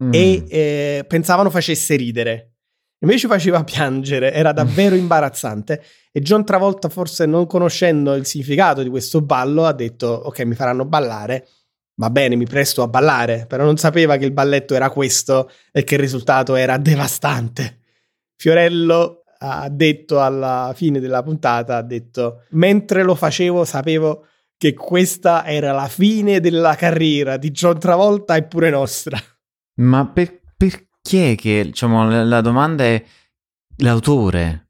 Mm. 0.03 0.11
e 0.13 0.45
eh, 0.49 1.05
pensavano 1.07 1.51
facesse 1.51 1.95
ridere. 1.95 2.55
Invece 3.03 3.29
faceva 3.29 3.63
piangere, 3.65 4.33
era 4.33 4.53
davvero 4.53 4.95
imbarazzante. 4.95 5.83
E 6.11 6.21
John 6.21 6.45
Travolta, 6.45 6.89
forse 6.89 7.25
non 7.27 7.47
conoscendo 7.47 8.15
il 8.15 8.27
significato 8.27 8.83
di 8.83 8.89
questo 8.89 9.21
ballo, 9.21 9.65
ha 9.65 9.73
detto: 9.73 10.07
Ok, 10.07 10.41
mi 10.41 10.55
faranno 10.55 10.85
ballare. 10.85 11.47
Va 11.95 12.11
bene, 12.11 12.37
mi 12.37 12.47
presto 12.47 12.83
a 12.83 12.89
ballare, 12.89 13.45
però 13.47 13.65
non 13.65 13.77
sapeva 13.77 14.17
che 14.17 14.25
il 14.25 14.33
balletto 14.33 14.75
era 14.75 14.91
questo 14.91 15.51
e 15.71 15.85
che 15.85 15.95
il 15.95 16.01
risultato 16.01 16.55
era 16.55 16.79
devastante. 16.79 17.81
Fiorello 18.35 19.22
ha 19.45 19.69
detto 19.69 20.21
alla 20.21 20.73
fine 20.75 21.01
della 21.01 21.23
puntata, 21.23 21.77
ha 21.79 21.83
detto, 21.83 22.45
mentre 22.51 23.03
lo 23.03 23.15
facevo 23.15 23.65
sapevo 23.65 24.27
che 24.57 24.75
questa 24.75 25.45
era 25.45 25.73
la 25.73 25.89
fine 25.89 26.39
della 26.39 26.77
carriera 26.77 27.37
di 27.37 27.51
John 27.51 27.79
Travolta 27.79 28.37
e 28.37 28.45
pure 28.45 28.71
nostra. 28.71 29.19
Ma 29.81 30.07
per, 30.07 30.41
perché 30.57 31.35
che, 31.35 31.63
diciamo, 31.65 32.09
la, 32.09 32.23
la 32.23 32.41
domanda 32.41 32.85
è 32.85 33.03
l'autore? 33.79 34.69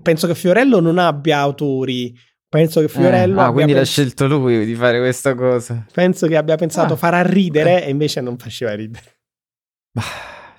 Penso 0.00 0.26
che 0.26 0.34
Fiorello 0.34 0.80
non 0.80 0.96
abbia 0.96 1.38
autori, 1.40 2.16
penso 2.48 2.80
che 2.80 2.88
Fiorello 2.88 3.38
Eh, 3.38 3.42
ah, 3.42 3.46
abbia 3.46 3.52
quindi 3.52 3.72
l'ha 3.72 3.78
pens- 3.80 3.90
scelto 3.90 4.26
lui 4.28 4.64
di 4.64 4.74
fare 4.74 4.98
questa 5.00 5.34
cosa. 5.34 5.84
penso 5.92 6.26
che 6.28 6.36
abbia 6.36 6.56
pensato 6.56 6.94
Ah. 6.94 6.96
farà 6.96 7.20
ridere 7.22 7.84
e 7.84 7.90
invece 7.90 8.20
non 8.22 8.38
faceva 8.38 8.74
ridere. 8.74 9.18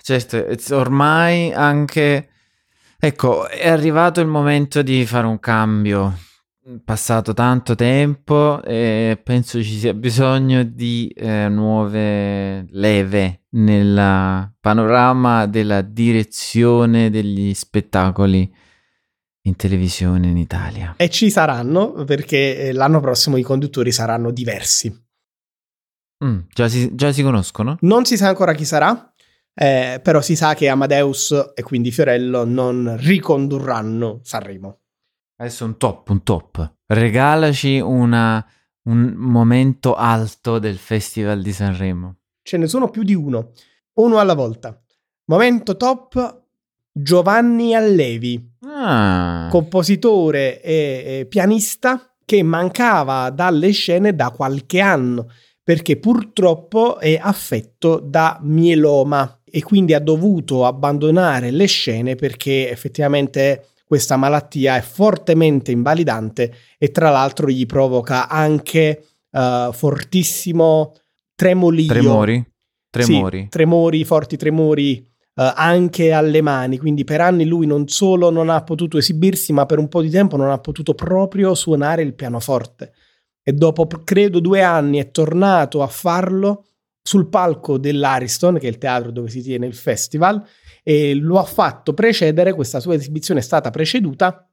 Certo, 0.01 0.45
ormai 0.75 1.51
anche... 1.53 2.27
Ecco, 3.05 3.50
è 3.50 3.67
arrivato 3.67 4.22
il 4.22 4.27
momento 4.27 4.81
di 4.81 5.05
fare 5.05 5.27
un 5.27 5.38
cambio. 5.38 6.17
Passato 6.86 7.33
tanto 7.33 7.75
tempo 7.75 8.63
e 8.63 9.19
penso 9.22 9.62
ci 9.62 9.77
sia 9.77 9.93
bisogno 9.93 10.63
di 10.63 11.10
eh, 11.10 11.50
nuove 11.50 12.65
leve 12.69 13.41
nel 13.50 14.53
panorama 14.57 15.48
della 15.48 15.81
direzione 15.81 17.10
degli 17.10 17.53
spettacoli 17.53 18.50
in 19.41 19.55
televisione 19.57 20.27
in 20.29 20.38
Italia. 20.38 20.93
E 20.95 21.10
ci 21.10 21.29
saranno 21.29 22.05
perché 22.05 22.69
eh, 22.69 22.72
l'anno 22.72 23.01
prossimo 23.01 23.36
i 23.36 23.43
conduttori 23.43 23.91
saranno 23.91 24.31
diversi. 24.31 24.98
Mm, 26.24 26.39
già, 26.53 26.69
si, 26.69 26.95
già 26.95 27.12
si 27.12 27.22
conoscono? 27.22 27.75
Non 27.81 28.05
si 28.05 28.15
sa 28.15 28.29
ancora 28.29 28.53
chi 28.53 28.63
sarà, 28.63 29.12
eh, 29.53 30.00
però 30.01 30.22
si 30.22 30.36
sa 30.36 30.53
che 30.55 30.67
Amadeus 30.69 31.51
e 31.53 31.62
quindi 31.63 31.91
Fiorello 31.91 32.43
non 32.45 32.95
ricondurranno 33.00 34.19
Sanremo. 34.24 34.79
Adesso 35.38 35.65
un 35.65 35.77
top, 35.77 36.10
un 36.10 36.24
top. 36.24 36.74
Regalaci 36.88 37.79
una- 37.79 38.45
un 38.83 39.13
momento 39.15 39.95
alto 39.95 40.60
del 40.60 40.77
Festival 40.77 41.41
di 41.41 41.51
Sanremo. 41.53 42.15
Ce 42.41 42.57
ne 42.57 42.67
sono 42.67 42.89
più 42.89 43.03
di 43.03 43.13
uno, 43.15 43.51
uno 43.95 44.17
alla 44.19 44.33
volta. 44.36 44.77
Momento 45.25 45.77
top 45.77 46.41
Giovanni 46.91 47.74
Allevi, 47.74 48.51
Ah, 48.65 49.48
compositore 49.50 50.62
e, 50.62 51.19
e 51.22 51.25
pianista 51.25 52.13
che 52.25 52.43
mancava 52.43 53.29
dalle 53.29 53.72
scene 53.72 54.15
da 54.15 54.29
qualche 54.31 54.79
anno 54.79 55.27
perché 55.62 55.98
purtroppo 55.98 57.00
è 57.00 57.17
affetto 57.22 58.00
da 58.00 58.39
mieloma 58.41 59.39
e 59.55 59.62
quindi 59.62 59.93
ha 59.93 60.00
dovuto 60.00 60.65
abbandonare 60.65 61.51
le 61.51 61.67
scene 61.67 62.15
perché 62.15 62.72
effettivamente 62.72 63.67
questa 63.86 64.17
malattia 64.17 64.77
è 64.77 64.81
fortemente 64.81 65.69
invalidante 65.69 66.51
e 66.79 66.89
tra 66.89 67.12
l'altro 67.12 67.48
gli 67.48 67.67
provoca 67.67 68.27
anche 68.27 69.05
eh, 69.29 69.69
fortissimo 69.72 70.95
tremolio. 71.36 71.86
tremori? 71.86 72.36
Sì, 72.38 72.51
Tremori. 72.89 73.48
tremori, 73.50 74.03
forti 74.05 74.38
tremori 74.38 74.98
eh, 74.98 75.53
anche 75.55 76.12
alle 76.12 76.41
mani, 76.41 76.79
quindi 76.79 77.03
per 77.03 77.22
anni 77.22 77.45
lui 77.45 77.67
non 77.67 77.88
solo 77.88 78.31
non 78.31 78.50
ha 78.50 78.63
potuto 78.63 78.98
esibirsi, 78.98 79.53
ma 79.53 79.67
per 79.67 79.77
un 79.77 79.88
po' 79.88 80.01
di 80.01 80.10
tempo 80.10 80.36
non 80.36 80.50
ha 80.50 80.57
potuto 80.57 80.95
proprio 80.95 81.53
suonare 81.53 82.01
il 82.01 82.15
pianoforte. 82.15 82.91
E 83.43 83.53
dopo 83.53 83.86
credo 84.03 84.39
due 84.39 84.63
anni 84.63 84.98
è 84.98 85.12
tornato 85.12 85.83
a 85.83 85.88
farlo 85.88 86.65
sul 87.03 87.27
palco 87.27 87.77
dell'Ariston, 87.77 88.57
che 88.57 88.67
è 88.67 88.69
il 88.69 88.77
teatro 88.77 89.12
dove 89.12 89.29
si 89.29 89.41
tiene 89.41 89.67
il 89.67 89.75
festival, 89.75 90.41
e 90.81 91.13
lo 91.13 91.38
ha 91.38 91.43
fatto 91.43 91.93
precedere, 91.93 92.53
questa 92.53 92.79
sua 92.79 92.95
esibizione 92.95 93.41
è 93.41 93.43
stata 93.43 93.69
preceduta 93.69 94.50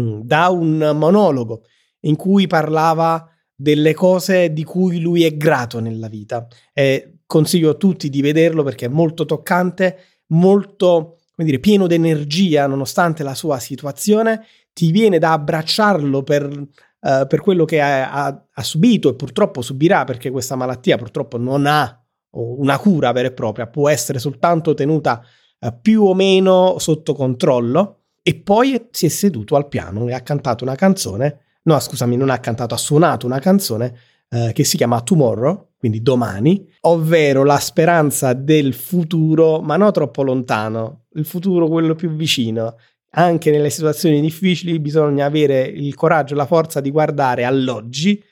mm, 0.00 0.20
da 0.22 0.48
un 0.48 0.92
monologo 0.94 1.62
in 2.00 2.16
cui 2.16 2.46
parlava 2.46 3.30
delle 3.54 3.94
cose 3.94 4.52
di 4.52 4.64
cui 4.64 5.00
lui 5.00 5.24
è 5.24 5.36
grato 5.36 5.80
nella 5.80 6.08
vita. 6.08 6.46
E 6.72 7.20
consiglio 7.24 7.70
a 7.70 7.74
tutti 7.74 8.10
di 8.10 8.20
vederlo 8.20 8.62
perché 8.62 8.86
è 8.86 8.90
molto 8.90 9.24
toccante, 9.24 10.22
molto 10.28 11.18
come 11.36 11.48
dire, 11.48 11.60
pieno 11.60 11.86
d'energia 11.86 12.66
nonostante 12.66 13.22
la 13.22 13.34
sua 13.34 13.58
situazione. 13.58 14.44
Ti 14.72 14.90
viene 14.90 15.18
da 15.18 15.32
abbracciarlo 15.32 16.22
per, 16.22 16.68
eh, 17.06 17.26
per 17.28 17.40
quello 17.40 17.64
che 17.64 17.80
ha, 17.80 18.10
ha- 18.10 18.46
ha 18.52 18.62
subito 18.62 19.08
e 19.08 19.14
purtroppo 19.14 19.62
subirà 19.62 20.04
perché 20.04 20.30
questa 20.30 20.56
malattia 20.56 20.96
purtroppo 20.96 21.38
non 21.38 21.66
ha 21.66 22.00
una 22.38 22.78
cura 22.78 23.12
vera 23.12 23.28
e 23.28 23.32
propria, 23.32 23.66
può 23.66 23.88
essere 23.88 24.18
soltanto 24.18 24.74
tenuta 24.74 25.22
eh, 25.58 25.72
più 25.80 26.02
o 26.02 26.14
meno 26.14 26.78
sotto 26.78 27.14
controllo. 27.14 28.00
E 28.22 28.34
poi 28.34 28.88
si 28.90 29.06
è 29.06 29.08
seduto 29.08 29.54
al 29.54 29.68
piano 29.68 30.08
e 30.08 30.12
ha 30.12 30.20
cantato 30.20 30.64
una 30.64 30.74
canzone 30.74 31.42
no 31.66 31.78
scusami, 31.78 32.16
non 32.16 32.30
ha 32.30 32.38
cantato, 32.38 32.74
ha 32.74 32.78
suonato 32.78 33.26
una 33.26 33.38
canzone 33.38 33.94
eh, 34.28 34.52
che 34.52 34.64
si 34.64 34.76
chiama 34.76 35.00
Tomorrow, 35.02 35.70
quindi 35.78 36.00
domani, 36.00 36.66
ovvero 36.82 37.44
la 37.44 37.58
speranza 37.58 38.32
del 38.32 38.72
futuro, 38.72 39.60
ma 39.60 39.76
non 39.76 39.92
troppo 39.92 40.22
lontano, 40.22 41.04
il 41.14 41.24
futuro 41.24 41.68
quello 41.68 41.94
più 41.94 42.10
vicino. 42.10 42.76
Anche 43.18 43.50
nelle 43.50 43.70
situazioni 43.70 44.20
difficili 44.20 44.78
bisogna 44.78 45.24
avere 45.24 45.62
il 45.62 45.94
coraggio 45.94 46.34
e 46.34 46.36
la 46.36 46.46
forza 46.46 46.80
di 46.80 46.90
guardare 46.90 47.44
all'oggi, 47.44 48.22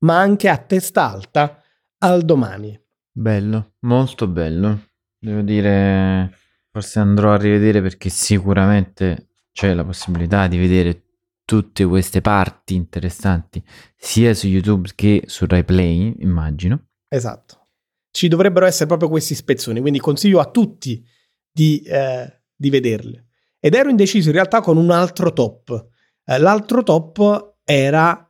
ma 0.00 0.18
anche 0.18 0.48
a 0.48 0.56
testa 0.56 1.10
alta 1.10 1.62
al 1.98 2.24
domani. 2.24 2.78
Bello, 3.12 3.74
molto 3.80 4.26
bello. 4.26 4.88
Devo 5.18 5.42
dire, 5.42 6.34
forse 6.70 7.00
andrò 7.00 7.32
a 7.32 7.36
rivedere 7.36 7.82
perché 7.82 8.08
sicuramente 8.08 9.32
c'è 9.52 9.74
la 9.74 9.84
possibilità 9.84 10.46
di 10.46 10.56
vedere 10.56 11.04
tutte 11.44 11.84
queste 11.84 12.22
parti 12.22 12.74
interessanti 12.74 13.62
sia 13.96 14.32
su 14.32 14.46
YouTube 14.46 14.88
che 14.94 15.24
su 15.26 15.44
Rai 15.46 15.64
Play, 15.64 16.14
immagino. 16.20 16.86
Esatto. 17.08 17.66
Ci 18.10 18.28
dovrebbero 18.28 18.64
essere 18.64 18.86
proprio 18.86 19.10
questi 19.10 19.34
spezzoni, 19.34 19.80
quindi 19.80 19.98
consiglio 19.98 20.40
a 20.40 20.50
tutti 20.50 21.04
di, 21.52 21.82
eh, 21.82 22.42
di 22.56 22.70
vederle. 22.70 23.29
Ed 23.60 23.74
ero 23.74 23.90
indeciso 23.90 24.28
in 24.28 24.34
realtà 24.34 24.60
con 24.60 24.76
un 24.78 24.90
altro 24.90 25.32
top. 25.32 25.86
Eh, 26.24 26.38
l'altro 26.38 26.82
top 26.82 27.56
era 27.62 28.28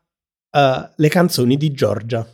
eh, 0.50 0.90
le 0.94 1.08
canzoni 1.08 1.56
di 1.56 1.70
Giorgia. 1.70 2.26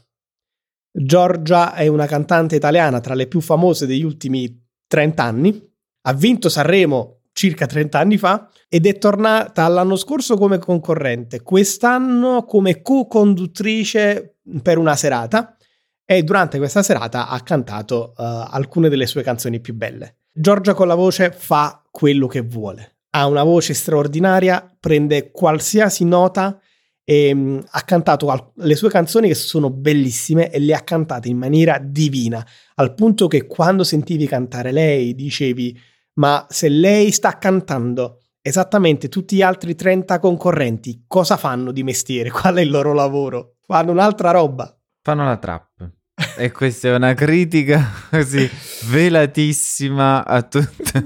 Giorgia 0.90 1.74
è 1.74 1.86
una 1.88 2.06
cantante 2.06 2.56
italiana 2.56 3.00
tra 3.00 3.14
le 3.14 3.26
più 3.26 3.40
famose 3.40 3.86
degli 3.86 4.02
ultimi 4.02 4.64
30 4.86 5.22
anni. 5.22 5.74
Ha 6.02 6.12
vinto 6.14 6.48
Sanremo 6.48 7.16
circa 7.32 7.66
30 7.66 7.98
anni 7.98 8.16
fa 8.16 8.48
ed 8.66 8.86
è 8.86 8.96
tornata 8.96 9.68
l'anno 9.68 9.96
scorso 9.96 10.38
come 10.38 10.58
concorrente, 10.58 11.42
quest'anno 11.42 12.44
come 12.44 12.80
co-conduttrice 12.80 14.38
per 14.62 14.78
una 14.78 14.96
serata 14.96 15.54
e 16.02 16.22
durante 16.22 16.56
questa 16.56 16.82
serata 16.82 17.28
ha 17.28 17.40
cantato 17.40 18.14
uh, 18.16 18.22
alcune 18.22 18.88
delle 18.88 19.06
sue 19.06 19.22
canzoni 19.22 19.60
più 19.60 19.74
belle. 19.74 20.20
Giorgia 20.32 20.72
con 20.72 20.86
la 20.86 20.94
voce 20.94 21.30
fa 21.30 21.85
quello 21.96 22.26
che 22.26 22.42
vuole, 22.42 22.98
ha 23.12 23.26
una 23.26 23.42
voce 23.42 23.72
straordinaria, 23.72 24.76
prende 24.78 25.30
qualsiasi 25.30 26.04
nota 26.04 26.60
e 27.02 27.32
um, 27.32 27.64
ha 27.70 27.80
cantato 27.84 28.28
al- 28.28 28.52
le 28.56 28.74
sue 28.74 28.90
canzoni 28.90 29.28
che 29.28 29.34
sono 29.34 29.70
bellissime 29.70 30.50
e 30.50 30.58
le 30.58 30.74
ha 30.74 30.82
cantate 30.82 31.28
in 31.28 31.38
maniera 31.38 31.78
divina, 31.82 32.46
al 32.74 32.92
punto 32.92 33.28
che 33.28 33.46
quando 33.46 33.82
sentivi 33.82 34.26
cantare 34.26 34.72
lei 34.72 35.14
dicevi 35.14 35.80
ma 36.16 36.46
se 36.50 36.68
lei 36.68 37.10
sta 37.12 37.38
cantando 37.38 38.20
esattamente 38.42 39.08
tutti 39.08 39.36
gli 39.36 39.42
altri 39.42 39.74
30 39.74 40.18
concorrenti, 40.18 41.04
cosa 41.06 41.38
fanno 41.38 41.72
di 41.72 41.82
mestiere? 41.82 42.28
Qual 42.30 42.56
è 42.56 42.60
il 42.60 42.68
loro 42.68 42.92
lavoro? 42.92 43.56
Fanno 43.62 43.92
un'altra 43.92 44.32
roba. 44.32 44.70
Fanno 45.00 45.24
la 45.24 45.38
trap. 45.38 45.95
E 46.38 46.50
questa 46.52 46.88
è 46.88 46.94
una 46.94 47.14
critica 47.14 47.90
così 48.10 48.48
velatissima 48.90 50.24
a 50.24 50.42
tutta 50.42 51.04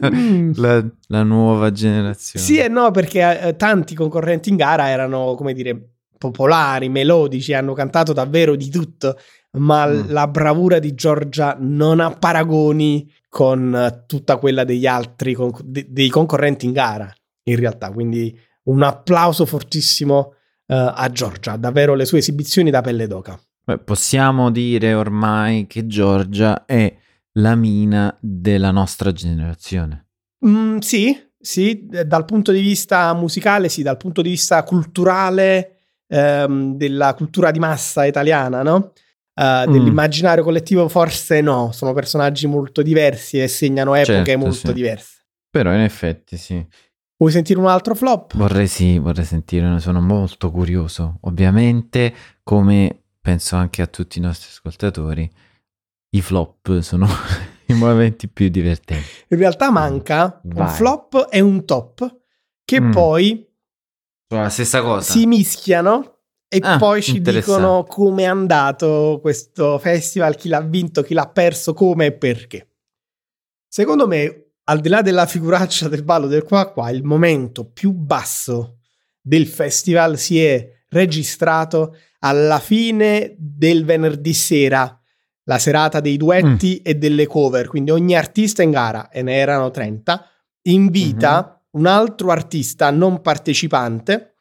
la, 0.54 0.84
la 1.08 1.22
nuova 1.22 1.70
generazione. 1.72 2.44
Sì 2.44 2.58
e 2.58 2.68
no, 2.68 2.90
perché 2.90 3.40
eh, 3.40 3.56
tanti 3.56 3.94
concorrenti 3.94 4.48
in 4.50 4.56
gara 4.56 4.88
erano, 4.88 5.34
come 5.34 5.52
dire, 5.52 5.94
popolari, 6.18 6.88
melodici, 6.88 7.52
hanno 7.54 7.72
cantato 7.72 8.12
davvero 8.12 8.54
di 8.56 8.68
tutto, 8.68 9.16
ma 9.58 9.86
Mm. 9.86 10.10
la 10.10 10.28
bravura 10.28 10.78
di 10.78 10.94
Giorgia 10.94 11.56
non 11.58 11.98
ha 12.00 12.10
paragoni 12.10 13.10
con 13.28 13.74
eh, 13.74 14.04
tutta 14.06 14.36
quella 14.36 14.64
degli 14.64 14.86
altri, 14.86 15.34
con- 15.34 15.52
de- 15.64 15.86
dei 15.88 16.08
concorrenti 16.08 16.66
in 16.66 16.72
gara, 16.72 17.12
in 17.44 17.56
realtà. 17.56 17.90
Quindi 17.90 18.38
un 18.64 18.82
applauso 18.82 19.46
fortissimo 19.46 20.18
uh, 20.66 20.74
a 20.94 21.08
Giorgia, 21.10 21.56
davvero 21.56 21.94
le 21.94 22.04
sue 22.04 22.18
esibizioni 22.18 22.70
da 22.70 22.80
pelle 22.82 23.06
d'oca. 23.08 23.36
Beh, 23.64 23.78
possiamo 23.78 24.50
dire 24.50 24.94
ormai 24.94 25.66
che 25.66 25.86
Giorgia 25.86 26.64
è 26.64 26.94
la 27.34 27.54
mina 27.54 28.16
della 28.20 28.70
nostra 28.70 29.12
generazione. 29.12 30.08
Mm, 30.46 30.78
sì, 30.78 31.16
sì, 31.38 31.86
dal 31.86 32.24
punto 32.24 32.52
di 32.52 32.60
vista 32.60 33.12
musicale, 33.14 33.68
sì, 33.68 33.82
dal 33.82 33.96
punto 33.96 34.22
di 34.22 34.30
vista 34.30 34.62
culturale, 34.64 35.80
ehm, 36.08 36.76
della 36.76 37.14
cultura 37.14 37.50
di 37.50 37.58
massa 37.58 38.04
italiana, 38.04 38.62
no? 38.62 38.92
Uh, 39.40 39.68
mm. 39.68 39.72
Dell'immaginario 39.72 40.44
collettivo, 40.44 40.88
forse 40.88 41.40
no, 41.40 41.70
sono 41.72 41.94
personaggi 41.94 42.46
molto 42.46 42.82
diversi 42.82 43.40
e 43.40 43.48
segnano 43.48 43.94
epoche 43.94 44.24
certo, 44.24 44.38
molto 44.38 44.66
sì. 44.66 44.72
diverse. 44.72 45.24
Però 45.48 45.72
in 45.72 45.80
effetti 45.80 46.36
sì. 46.36 46.66
Vuoi 47.16 47.32
sentire 47.32 47.58
un 47.58 47.66
altro 47.66 47.94
flop? 47.94 48.36
Vorrei 48.36 48.66
sì, 48.66 48.98
vorrei 48.98 49.24
sentire, 49.24 49.78
sono 49.80 50.00
molto 50.00 50.50
curioso. 50.50 51.18
Ovviamente, 51.22 52.14
come 52.42 52.99
penso 53.20 53.56
anche 53.56 53.82
a 53.82 53.86
tutti 53.86 54.18
i 54.18 54.22
nostri 54.22 54.48
ascoltatori, 54.50 55.30
i 56.10 56.22
flop 56.22 56.80
sono 56.80 57.06
i 57.66 57.74
momenti 57.74 58.28
più 58.28 58.48
divertenti. 58.48 59.08
In 59.28 59.38
realtà 59.38 59.70
manca 59.70 60.40
Vai. 60.44 60.66
un 60.66 60.68
flop 60.68 61.28
e 61.30 61.40
un 61.40 61.64
top 61.64 62.18
che 62.64 62.80
mm. 62.80 62.90
poi 62.90 63.48
sono 64.28 64.42
la 64.42 64.48
stessa 64.48 64.80
cosa. 64.80 65.12
Si 65.12 65.26
mischiano 65.26 66.18
e 66.48 66.58
ah, 66.62 66.78
poi 66.78 67.02
ci 67.02 67.20
dicono 67.20 67.84
come 67.84 68.22
è 68.22 68.26
andato 68.26 69.18
questo 69.20 69.78
festival, 69.78 70.36
chi 70.36 70.48
l'ha 70.48 70.60
vinto, 70.60 71.02
chi 71.02 71.14
l'ha 71.14 71.28
perso, 71.28 71.74
come 71.74 72.06
e 72.06 72.12
perché. 72.12 72.68
Secondo 73.68 74.08
me, 74.08 74.52
al 74.64 74.80
di 74.80 74.88
là 74.88 75.02
della 75.02 75.26
figuraccia 75.26 75.88
del 75.88 76.02
ballo 76.02 76.26
del 76.26 76.42
qua 76.42 76.70
qua, 76.70 76.90
il 76.90 77.04
momento 77.04 77.64
più 77.64 77.92
basso 77.92 78.78
del 79.20 79.46
festival 79.46 80.18
si 80.18 80.44
è 80.44 80.68
registrato 80.90 81.96
alla 82.20 82.58
fine 82.58 83.34
del 83.38 83.84
venerdì 83.84 84.34
sera 84.34 84.94
la 85.44 85.58
serata 85.58 86.00
dei 86.00 86.16
duetti 86.16 86.80
mm. 86.80 86.82
e 86.84 86.94
delle 86.94 87.26
cover, 87.26 87.66
quindi 87.66 87.90
ogni 87.90 88.16
artista 88.16 88.62
in 88.62 88.70
gara, 88.70 89.08
e 89.08 89.22
ne 89.22 89.34
erano 89.34 89.70
30, 89.70 90.24
invita 90.62 91.42
mm-hmm. 91.42 91.56
un 91.70 91.86
altro 91.86 92.30
artista 92.30 92.90
non 92.90 93.20
partecipante 93.20 94.34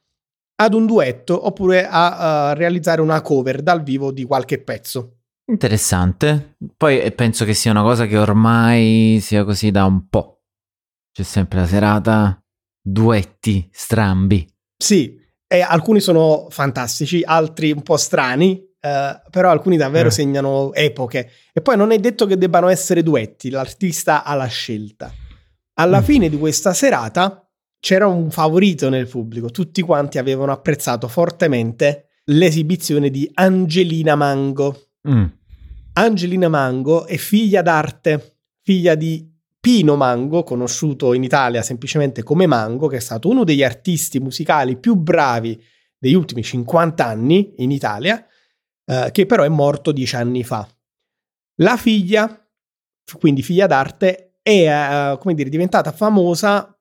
ad 0.61 0.73
un 0.73 0.85
duetto 0.85 1.47
oppure 1.47 1.87
a 1.87 2.51
uh, 2.51 2.53
realizzare 2.55 3.01
una 3.01 3.21
cover 3.21 3.61
dal 3.61 3.81
vivo 3.81 4.11
di 4.11 4.23
qualche 4.25 4.61
pezzo. 4.61 5.19
Interessante. 5.45 6.57
Poi 6.77 6.99
eh, 6.99 7.11
penso 7.11 7.43
che 7.43 7.53
sia 7.53 7.71
una 7.71 7.81
cosa 7.81 8.05
che 8.05 8.17
ormai 8.17 9.19
sia 9.19 9.43
così 9.43 9.71
da 9.71 9.85
un 9.85 10.07
po'. 10.07 10.43
C'è 11.11 11.23
sempre 11.23 11.59
la 11.59 11.65
serata 11.65 12.43
duetti 12.81 13.67
strambi. 13.71 14.47
Sì, 14.77 15.18
e 15.51 15.61
alcuni 15.61 15.99
sono 15.99 16.45
fantastici, 16.51 17.23
altri 17.25 17.71
un 17.71 17.81
po' 17.81 17.97
strani, 17.97 18.67
Uh, 18.81 19.29
però 19.29 19.49
alcuni 19.49 19.75
davvero 19.75 20.07
eh. 20.07 20.11
segnano 20.11 20.71
epoche. 20.73 21.29
E 21.51 21.59
poi 21.59 21.75
non 21.75 21.91
è 21.91 21.99
detto 21.99 22.25
che 22.25 22.37
debbano 22.37 22.69
essere 22.69 23.03
duetti, 23.03 23.49
l'artista 23.49 24.23
ha 24.23 24.33
la 24.35 24.45
scelta. 24.45 25.13
Alla 25.73 25.99
mm. 25.99 26.03
fine 26.03 26.29
di 26.29 26.37
questa 26.37 26.73
serata 26.73 27.45
c'era 27.77 28.07
un 28.07 28.31
favorito 28.31 28.87
nel 28.87 29.05
pubblico, 29.05 29.49
tutti 29.49 29.81
quanti 29.81 30.17
avevano 30.17 30.53
apprezzato 30.53 31.09
fortemente 31.09 32.05
l'esibizione 32.27 33.09
di 33.09 33.29
Angelina 33.33 34.15
Mango. 34.15 34.91
Mm. 35.09 35.25
Angelina 35.95 36.47
Mango 36.47 37.05
è 37.05 37.17
figlia 37.17 37.61
d'arte, 37.61 38.37
figlia 38.61 38.95
di 38.95 39.29
Pino 39.59 39.95
Mango, 39.95 40.43
conosciuto 40.43 41.13
in 41.13 41.23
Italia 41.23 41.61
semplicemente 41.61 42.23
come 42.23 42.47
Mango, 42.47 42.87
che 42.87 42.97
è 42.97 43.01
stato 43.01 43.29
uno 43.29 43.43
degli 43.43 43.63
artisti 43.63 44.19
musicali 44.19 44.77
più 44.77 44.95
bravi 44.95 45.61
degli 45.97 46.13
ultimi 46.13 46.43
50 46.43 47.05
anni 47.05 47.53
in 47.57 47.71
Italia 47.71 48.25
eh, 48.89 49.09
che 49.11 49.25
però 49.27 49.43
è 49.43 49.49
morto 49.49 49.91
dieci 49.91 50.15
anni 50.15 50.43
fa. 50.43 50.67
La 51.57 51.77
figlia, 51.77 52.43
quindi 53.19 53.43
figlia 53.43 53.67
d'arte, 53.67 54.37
è 54.41 55.17
eh, 55.21 55.33
dire, 55.33 55.49
diventata 55.49 55.91
famosa 55.91 56.75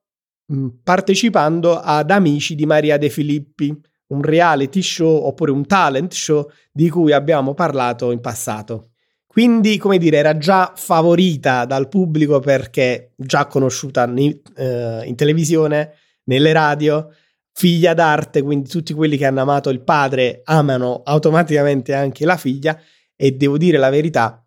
mh, 0.46 0.56
mm, 0.56 0.68
partecipando 0.82 1.78
ad 1.78 2.10
Amici 2.10 2.54
di 2.54 2.64
Maria 2.64 2.96
De 2.96 3.10
Filippi, 3.10 3.78
un 4.08 4.22
reality 4.22 4.80
show 4.80 5.26
oppure 5.26 5.50
un 5.50 5.66
talent 5.66 6.14
show 6.14 6.50
di 6.72 6.88
cui 6.88 7.12
abbiamo 7.12 7.52
parlato 7.52 8.10
in 8.10 8.20
passato. 8.20 8.92
Quindi, 9.28 9.76
come 9.76 9.98
dire, 9.98 10.16
era 10.16 10.36
già 10.36 10.72
favorita 10.74 11.64
dal 11.66 11.88
pubblico 11.88 12.40
perché 12.40 13.12
già 13.14 13.46
conosciuta 13.46 14.04
in, 14.16 14.40
eh, 14.56 15.02
in 15.04 15.14
televisione, 15.14 15.92
nelle 16.24 16.52
radio, 16.52 17.10
figlia 17.52 17.92
d'arte, 17.92 18.42
quindi 18.42 18.68
tutti 18.68 18.94
quelli 18.94 19.16
che 19.16 19.26
hanno 19.26 19.42
amato 19.42 19.68
il 19.68 19.80
padre 19.80 20.40
amano 20.44 21.02
automaticamente 21.04 21.92
anche 21.92 22.24
la 22.24 22.36
figlia 22.36 22.80
e 23.14 23.32
devo 23.32 23.58
dire 23.58 23.78
la 23.78 23.90
verità, 23.90 24.44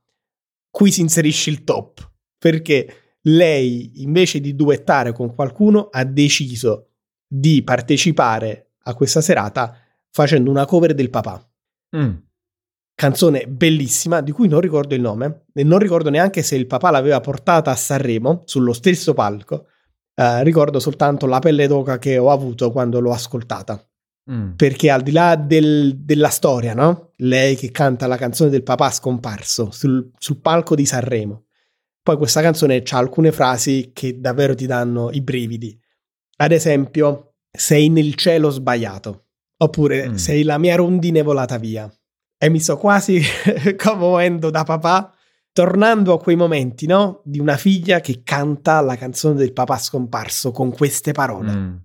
qui 0.70 0.92
si 0.92 1.02
inserisce 1.02 1.50
il 1.50 1.64
top, 1.64 2.10
perché 2.38 3.18
lei 3.24 4.02
invece 4.02 4.40
di 4.40 4.56
duettare 4.56 5.12
con 5.12 5.36
qualcuno 5.36 5.90
ha 5.92 6.04
deciso 6.06 6.88
di 7.28 7.64
partecipare 7.64 8.72
a 8.84 8.94
questa 8.94 9.22
serata 9.22 9.78
facendo 10.10 10.50
una 10.50 10.66
cover 10.66 10.94
del 10.94 11.10
papà. 11.10 11.50
Mm. 11.96 12.14
Canzone 13.02 13.48
bellissima 13.48 14.22
di 14.22 14.32
cui 14.32 14.48
non 14.48 14.60
ricordo 14.60 14.94
il 14.94 15.02
nome 15.02 15.46
e 15.56 15.64
non 15.64 15.80
ricordo 15.80 16.12
neanche 16.12 16.44
se 16.44 16.56
il 16.56 16.68
papà 16.68 16.92
l'aveva 16.92 17.20
portata 17.20 17.72
a 17.72 17.76
Sanremo 17.76 18.44
sullo 18.46 18.74
stesso 18.74 19.16
palco 19.16 19.66
eh, 20.14 20.44
ricordo 20.44 20.80
soltanto 20.80 21.26
la 21.26 21.40
pelle 21.40 21.66
d'oca 21.66 21.98
che 21.98 22.20
ho 22.20 22.30
avuto 22.30 22.72
quando 22.72 23.00
l'ho 23.00 23.12
ascoltata. 23.12 23.84
Mm. 24.32 24.52
Perché 24.52 24.92
al 24.92 25.02
di 25.02 25.12
là 25.12 25.36
del, 25.36 25.98
della 25.98 26.30
storia, 26.30 26.76
no? 26.76 27.10
Lei 27.16 27.56
che 27.56 27.72
canta 27.72 28.06
la 28.06 28.18
canzone 28.18 28.52
del 28.52 28.62
papà 28.62 28.92
scomparso 28.92 29.72
sul, 29.72 30.12
sul 30.20 30.40
palco 30.40 30.76
di 30.76 30.86
Sanremo. 30.86 31.46
Poi 32.04 32.18
questa 32.18 32.42
canzone 32.42 32.84
ha 32.88 32.98
alcune 32.98 33.32
frasi 33.32 33.90
che 33.94 34.20
davvero 34.20 34.54
ti 34.54 34.68
danno 34.68 35.10
i 35.10 35.22
brividi. 35.22 35.76
Ad 36.38 36.52
esempio, 36.52 37.38
sei 37.52 37.90
nel 37.90 38.14
cielo 38.14 38.52
sbagliato. 38.52 39.26
Oppure 39.58 40.10
mm. 40.10 40.14
sei 40.14 40.44
la 40.44 40.60
mia 40.60 40.76
rondine 40.76 41.24
volata 41.24 41.58
via. 41.58 41.92
E 42.44 42.50
mi 42.50 42.60
sto 42.60 42.76
quasi 42.78 43.22
commuovendo 43.78 44.50
da 44.50 44.64
papà 44.64 45.14
tornando 45.52 46.14
a 46.14 46.20
quei 46.20 46.36
momenti, 46.36 46.88
no? 46.88 47.22
Di 47.24 47.40
una 47.40 47.56
figlia 47.56 48.00
che 48.00 48.24
canta 48.24 48.82
la 48.82 48.96
canzone 48.96 49.36
del 49.36 49.54
papà 49.54 49.78
scomparso 49.78 50.52
con 50.52 50.72
queste 50.72 51.12
parole. 51.12 51.52
Mm. 51.52 51.76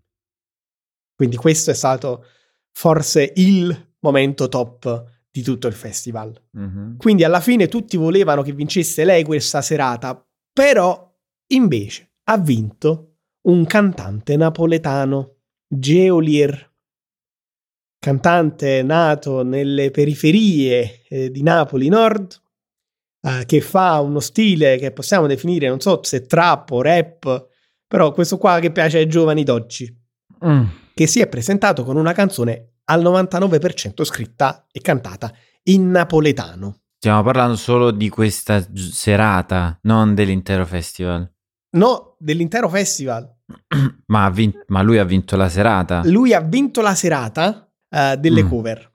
Quindi 1.15 1.37
questo 1.37 1.71
è 1.71 1.75
stato 1.75 2.25
forse 2.73 3.33
il 3.37 3.95
momento 4.01 4.49
top 4.49 5.05
di 5.31 5.43
tutto 5.43 5.67
il 5.67 5.75
festival. 5.75 6.35
Mm-hmm. 6.59 6.97
Quindi 6.97 7.25
alla 7.25 7.41
fine 7.41 7.69
tutti 7.69 7.99
volevano 7.99 8.41
che 8.43 8.53
vincesse 8.53 9.05
lei 9.05 9.25
questa 9.25 9.61
serata, 9.61 10.27
però 10.53 11.15
invece 11.49 12.13
ha 12.25 12.39
vinto 12.39 13.17
un 13.43 13.67
cantante 13.67 14.37
napoletano, 14.37 15.37
Geolier, 15.69 16.66
cantante 18.07 18.85
nato 18.85 19.43
nelle 19.43 19.91
periferie 19.91 21.03
eh, 21.09 21.29
di 21.29 21.43
Napoli 21.43 21.89
Nord, 21.89 22.41
uh, 23.23 23.45
che 23.45 23.61
fa 23.61 23.99
uno 23.99 24.21
stile 24.21 24.77
che 24.77 24.93
possiamo 24.93 25.27
definire, 25.27 25.67
non 25.67 25.81
so 25.81 25.99
se 26.05 26.25
trap 26.25 26.71
o 26.71 26.83
rap, 26.83 27.49
però 27.85 28.13
questo 28.13 28.39
qua 28.39 28.61
che 28.61 28.71
piace 28.71 28.99
ai 28.99 29.09
giovani 29.09 29.43
d'oggi, 29.43 29.93
mm. 30.47 30.65
che 30.95 31.07
si 31.09 31.21
è 31.21 31.27
presentato 31.27 31.83
con 31.83 31.97
una 31.97 32.13
canzone 32.13 32.75
al 32.85 33.03
99% 33.03 34.05
scritta 34.05 34.69
e 34.71 34.81
cantata 34.81 35.35
in 35.65 35.91
napoletano. 35.91 36.83
Stiamo 36.99 37.25
parlando 37.25 37.57
solo 37.57 37.91
di 37.91 38.09
questa 38.09 38.65
serata, 38.73 39.81
non 39.83 40.15
dell'intero 40.15 40.65
festival. 40.65 41.29
No, 41.71 42.15
dell'intero 42.21 42.69
festival. 42.69 43.29
ma, 44.07 44.31
vinto, 44.31 44.63
ma, 44.69 44.83
lui 44.83 44.99
ha 44.99 45.05
vinto 45.05 45.35
la 45.35 45.49
serata? 45.49 46.03
Lui 46.05 46.33
ha 46.33 46.41
vinto 46.41 46.81
la 46.81 46.95
serata 46.95 47.66
uh, 47.97 48.17
delle 48.17 48.45
mm. 48.45 48.49
cover. 48.49 48.95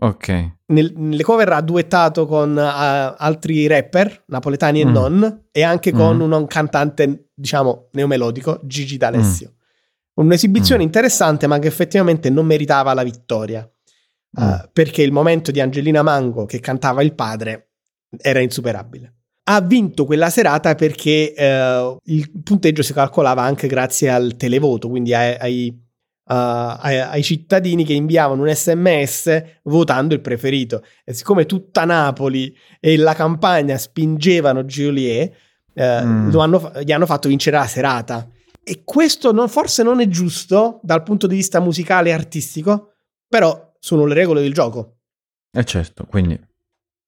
Ok. 0.00 0.56
Nel, 0.66 0.92
nelle 0.96 1.22
cover 1.22 1.52
ha 1.52 1.60
duettato 1.60 2.26
con 2.26 2.56
uh, 2.56 3.14
altri 3.16 3.66
rapper, 3.66 4.24
napoletani 4.26 4.84
mm. 4.84 4.88
e 4.88 4.90
non, 4.90 5.44
e 5.50 5.62
anche 5.62 5.92
con 5.92 6.16
mm. 6.16 6.32
un 6.32 6.46
cantante, 6.46 7.30
diciamo, 7.34 7.88
neomelodico, 7.92 8.60
Gigi 8.62 8.96
D'Alessio. 8.96 9.50
Mm. 9.50 10.24
Un'esibizione 10.24 10.82
mm. 10.82 10.86
interessante, 10.86 11.46
ma 11.46 11.58
che 11.58 11.66
effettivamente 11.66 12.30
non 12.30 12.46
meritava 12.46 12.94
la 12.94 13.02
vittoria. 13.02 13.68
Uh, 14.30 14.68
perché 14.72 15.02
il 15.02 15.10
momento 15.10 15.50
di 15.50 15.58
Angelina 15.58 16.02
Mango 16.02 16.44
che 16.44 16.60
cantava 16.60 17.02
il 17.02 17.14
padre 17.14 17.70
era 18.18 18.40
insuperabile. 18.40 19.14
Ha 19.44 19.62
vinto 19.62 20.04
quella 20.04 20.28
serata 20.28 20.74
perché 20.74 21.32
uh, 21.34 21.96
il 22.04 22.30
punteggio 22.42 22.82
si 22.82 22.92
calcolava 22.92 23.40
anche 23.40 23.66
grazie 23.66 24.10
al 24.10 24.36
televoto, 24.36 24.90
quindi 24.90 25.14
ai, 25.14 25.34
ai 25.38 25.87
ai, 26.30 26.98
ai, 26.98 27.22
cittadini 27.22 27.84
che 27.84 27.94
inviavano 27.94 28.42
un 28.42 28.54
sms 28.54 29.42
votando 29.64 30.14
il 30.14 30.20
preferito. 30.20 30.84
E 31.04 31.14
siccome 31.14 31.46
tutta 31.46 31.84
Napoli 31.84 32.54
e 32.80 32.96
la 32.96 33.14
campagna 33.14 33.78
spingevano 33.78 34.64
Giolier, 34.64 35.30
uh, 35.72 35.82
mm. 35.82 36.34
hanno, 36.38 36.72
gli 36.82 36.92
hanno 36.92 37.06
fatto 37.06 37.28
vincere 37.28 37.56
la 37.56 37.66
serata. 37.66 38.28
E 38.62 38.82
questo 38.84 39.32
non, 39.32 39.48
forse 39.48 39.82
non 39.82 40.00
è 40.00 40.08
giusto 40.08 40.80
dal 40.82 41.02
punto 41.02 41.26
di 41.26 41.36
vista 41.36 41.60
musicale 41.60 42.10
e 42.10 42.12
artistico, 42.12 42.92
però 43.26 43.74
sono 43.78 44.04
le 44.04 44.14
regole 44.14 44.42
del 44.42 44.52
gioco. 44.52 44.98
Eh 45.50 45.64
certo, 45.64 46.04
quindi... 46.04 46.38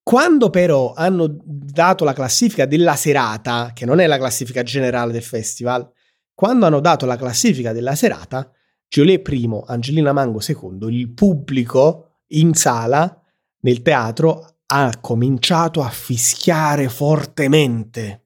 Quando 0.03 0.49
però 0.49 0.95
hanno 0.95 1.29
dato 1.45 2.05
la 2.05 2.15
classifica 2.15 2.65
della 2.65 2.97
serata, 2.97 3.73
che 3.75 3.85
non 3.85 4.01
è 4.01 4.07
la 4.07 4.17
classifica 4.17 4.63
generale 4.63 5.13
del 5.13 5.23
festival, 5.23 5.89
quando 6.35 6.65
hanno 6.65 6.81
dato 6.81 7.05
la 7.05 7.17
classifica 7.17 7.73
della 7.73 7.95
serata, 7.95 8.51
Giulietta 8.92 9.22
primo, 9.22 9.62
Angelina 9.68 10.12
Mango 10.12 10.40
secondo, 10.40 10.88
il 10.88 11.12
pubblico 11.12 12.22
in 12.31 12.55
sala, 12.55 13.22
nel 13.61 13.83
teatro, 13.83 14.57
ha 14.66 14.92
cominciato 15.00 15.81
a 15.81 15.88
fischiare 15.88 16.88
fortemente. 16.88 18.24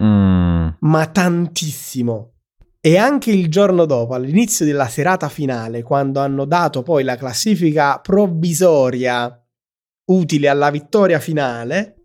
Mm. 0.00 0.68
Ma 0.78 1.06
tantissimo. 1.06 2.34
E 2.80 2.96
anche 2.96 3.32
il 3.32 3.50
giorno 3.50 3.86
dopo, 3.86 4.14
all'inizio 4.14 4.64
della 4.64 4.86
serata 4.86 5.28
finale, 5.28 5.82
quando 5.82 6.20
hanno 6.20 6.44
dato 6.44 6.82
poi 6.82 7.02
la 7.02 7.16
classifica 7.16 7.98
provvisoria 7.98 9.36
utile 10.12 10.48
alla 10.48 10.70
vittoria 10.70 11.18
finale, 11.18 11.96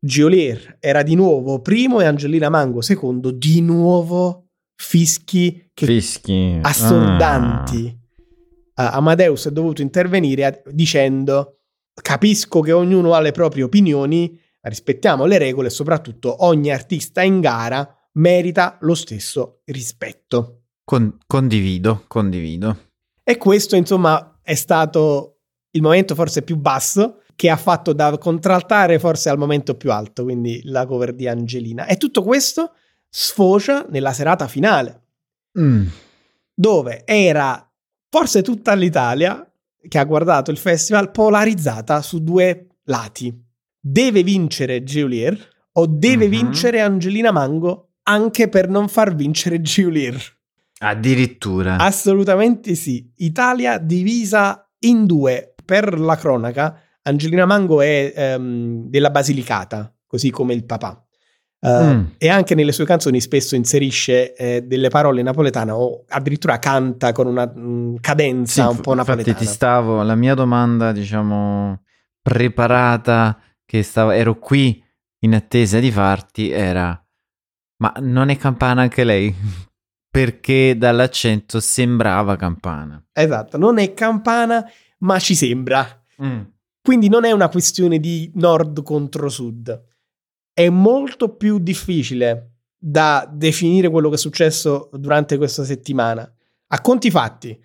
Giolier 0.00 0.78
era 0.80 1.02
di 1.02 1.14
nuovo 1.14 1.60
primo 1.60 2.00
e 2.00 2.06
Angelina 2.06 2.48
Mango 2.48 2.80
secondo, 2.80 3.32
di 3.32 3.60
nuovo 3.60 4.47
fischi 4.80 5.70
che 5.74 5.86
Fischi. 5.86 6.58
assordanti. 6.62 7.98
Uh, 8.78 8.82
Amadeus 8.92 9.48
è 9.48 9.50
dovuto 9.50 9.82
intervenire 9.82 10.44
a- 10.44 10.62
dicendo 10.70 11.58
capisco 12.00 12.60
che 12.60 12.70
ognuno 12.70 13.12
ha 13.14 13.20
le 13.20 13.32
proprie 13.32 13.64
opinioni, 13.64 14.38
rispettiamo 14.60 15.26
le 15.26 15.36
regole 15.38 15.66
e 15.66 15.70
soprattutto 15.70 16.44
ogni 16.44 16.70
artista 16.70 17.22
in 17.22 17.40
gara 17.40 17.92
merita 18.12 18.78
lo 18.82 18.94
stesso 18.94 19.62
rispetto. 19.64 20.62
Con- 20.84 21.18
condivido, 21.26 22.04
condivido. 22.06 22.90
E 23.24 23.36
questo 23.36 23.74
insomma 23.74 24.38
è 24.42 24.54
stato 24.54 25.40
il 25.72 25.82
momento 25.82 26.14
forse 26.14 26.42
più 26.42 26.56
basso 26.56 27.22
che 27.34 27.50
ha 27.50 27.56
fatto 27.56 27.92
da 27.92 28.16
contraltare 28.16 28.98
forse 28.98 29.28
al 29.28 29.38
momento 29.38 29.74
più 29.74 29.90
alto, 29.92 30.22
quindi 30.22 30.60
la 30.64 30.86
cover 30.86 31.12
di 31.14 31.26
Angelina. 31.26 31.86
E 31.86 31.96
tutto 31.96 32.22
questo 32.22 32.72
sfocia 33.08 33.86
nella 33.88 34.12
serata 34.12 34.46
finale, 34.48 35.02
Mm. 35.58 35.86
dove 36.54 37.02
era 37.04 37.68
forse 38.10 38.42
tutta 38.42 38.74
l'Italia 38.74 39.42
che 39.88 39.98
ha 39.98 40.04
guardato 40.04 40.50
il 40.50 40.58
festival 40.58 41.10
polarizzata 41.10 42.00
su 42.02 42.22
due 42.22 42.66
lati. 42.84 43.34
Deve 43.80 44.22
vincere 44.22 44.82
Giulier 44.82 45.36
o 45.72 45.86
deve 45.86 46.24
Mhm. 46.26 46.30
vincere 46.30 46.80
Angelina 46.80 47.30
Mango 47.32 47.92
anche 48.04 48.48
per 48.48 48.68
non 48.68 48.88
far 48.88 49.14
vincere 49.14 49.60
Giulier? 49.60 50.20
Addirittura. 50.80 51.76
Assolutamente 51.78 52.74
sì. 52.74 53.10
Italia 53.16 53.78
divisa 53.78 54.68
in 54.80 55.06
due. 55.06 55.54
Per 55.64 55.98
la 55.98 56.16
cronaca, 56.16 56.80
Angelina 57.02 57.44
Mango 57.46 57.80
è 57.82 58.12
ehm, 58.14 58.88
della 58.88 59.10
Basilicata, 59.10 59.92
così 60.06 60.30
come 60.30 60.54
il 60.54 60.64
papà. 60.64 61.04
Eh, 61.60 61.66
Mm. 61.68 62.04
E 62.18 62.28
anche 62.28 62.54
nelle 62.54 62.70
sue 62.70 62.84
canzoni 62.84 63.20
spesso 63.20 63.56
inserisce 63.56 64.32
eh, 64.34 64.62
delle 64.62 64.90
parole 64.90 65.22
napoletane 65.22 65.72
o 65.72 66.04
addirittura 66.08 66.60
canta 66.60 67.10
con 67.10 67.26
una 67.26 67.52
mm, 67.52 67.96
cadenza 68.00 68.68
Sì, 68.70 68.76
un 68.76 68.80
po' 68.80 68.92
infatti 68.92 69.08
napoletana. 69.08 69.36
ti 69.38 69.44
stavo, 69.46 70.02
la 70.02 70.14
mia 70.14 70.34
domanda, 70.34 70.92
diciamo, 70.92 71.82
preparata, 72.22 73.40
che 73.64 73.82
stavo, 73.82 74.10
ero 74.10 74.38
qui 74.38 74.82
in 75.20 75.34
attesa 75.34 75.80
di 75.80 75.90
farti, 75.90 76.50
era, 76.50 77.04
ma 77.82 77.92
non 78.00 78.28
è 78.28 78.36
campana 78.36 78.82
anche 78.82 79.02
lei? 79.02 79.34
Perché 80.10 80.76
dall'accento 80.78 81.58
sembrava 81.60 82.36
campana. 82.36 83.02
Esatto, 83.12 83.58
non 83.58 83.78
è 83.78 83.92
campana, 83.94 84.64
ma 84.98 85.18
ci 85.18 85.34
sembra. 85.34 85.84
Mm. 86.22 86.40
Quindi 86.80 87.08
non 87.08 87.24
è 87.24 87.32
una 87.32 87.48
questione 87.48 87.98
di 87.98 88.30
nord 88.36 88.82
contro 88.82 89.28
sud. 89.28 89.86
È 90.58 90.68
molto 90.70 91.36
più 91.36 91.60
difficile 91.60 92.54
da 92.76 93.30
definire 93.32 93.88
quello 93.88 94.08
che 94.08 94.16
è 94.16 94.18
successo 94.18 94.90
durante 94.92 95.36
questa 95.36 95.62
settimana. 95.62 96.28
A 96.70 96.80
conti 96.80 97.12
fatti, 97.12 97.56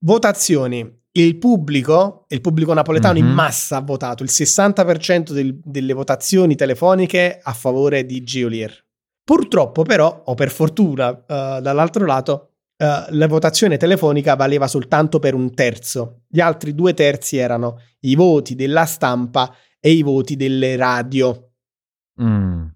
votazioni. 0.00 0.98
Il 1.12 1.38
pubblico, 1.38 2.24
il 2.26 2.40
pubblico 2.40 2.72
napoletano 2.74 3.18
in 3.18 3.26
Mhm. 3.26 3.32
massa 3.34 3.76
ha 3.76 3.80
votato 3.80 4.24
il 4.24 4.30
60% 4.30 5.32
del- 5.32 5.60
delle 5.62 5.92
votazioni 5.92 6.56
telefoniche 6.56 7.38
a 7.40 7.52
favore 7.52 8.04
di 8.04 8.24
Giolier. 8.24 8.84
Purtroppo 9.22 9.82
però, 9.82 10.22
o 10.26 10.34
per 10.34 10.50
fortuna 10.50 11.10
eh, 11.12 11.60
dall'altro 11.62 12.04
lato, 12.04 12.48
eh, 12.76 13.04
la 13.10 13.28
votazione 13.28 13.76
telefonica 13.76 14.34
valeva 14.34 14.66
soltanto 14.66 15.20
per 15.20 15.34
un 15.34 15.54
terzo. 15.54 16.22
Gli 16.28 16.40
altri 16.40 16.74
due 16.74 16.94
terzi 16.94 17.36
erano 17.36 17.78
i 18.00 18.16
voti 18.16 18.56
della 18.56 18.86
stampa 18.86 19.54
e 19.78 19.92
i 19.92 20.02
voti 20.02 20.34
delle 20.34 20.74
radio. 20.74 21.44
Mm. 22.22 22.66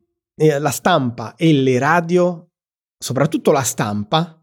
La 0.59 0.71
stampa 0.71 1.35
e 1.37 1.53
le 1.53 1.79
radio, 1.79 2.51
soprattutto 2.99 3.53
la 3.53 3.63
stampa, 3.63 4.43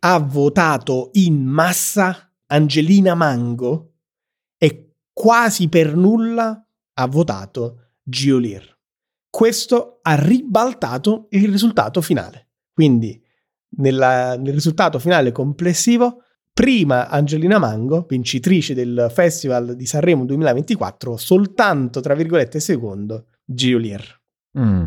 ha 0.00 0.18
votato 0.18 1.10
in 1.12 1.44
massa 1.44 2.32
Angelina 2.46 3.14
Mango 3.14 3.94
e 4.58 4.94
quasi 5.12 5.68
per 5.68 5.94
nulla 5.94 6.66
ha 6.94 7.06
votato 7.06 7.92
Giolier. 8.02 8.76
Questo 9.30 9.98
ha 10.02 10.14
ribaltato 10.14 11.26
il 11.30 11.48
risultato 11.48 12.00
finale. 12.00 12.48
Quindi, 12.72 13.20
nella- 13.76 14.36
nel 14.36 14.54
risultato 14.54 14.98
finale 14.98 15.30
complessivo, 15.30 16.22
prima 16.52 17.08
Angelina 17.08 17.58
Mango, 17.58 18.06
vincitrice 18.08 18.74
del 18.74 19.08
Festival 19.12 19.76
di 19.76 19.86
Sanremo 19.86 20.24
2024, 20.24 21.16
soltanto, 21.16 22.00
tra 22.00 22.14
virgolette, 22.14 22.58
secondo 22.58 23.26
Giolier. 23.44 24.17
Mm. 24.58 24.86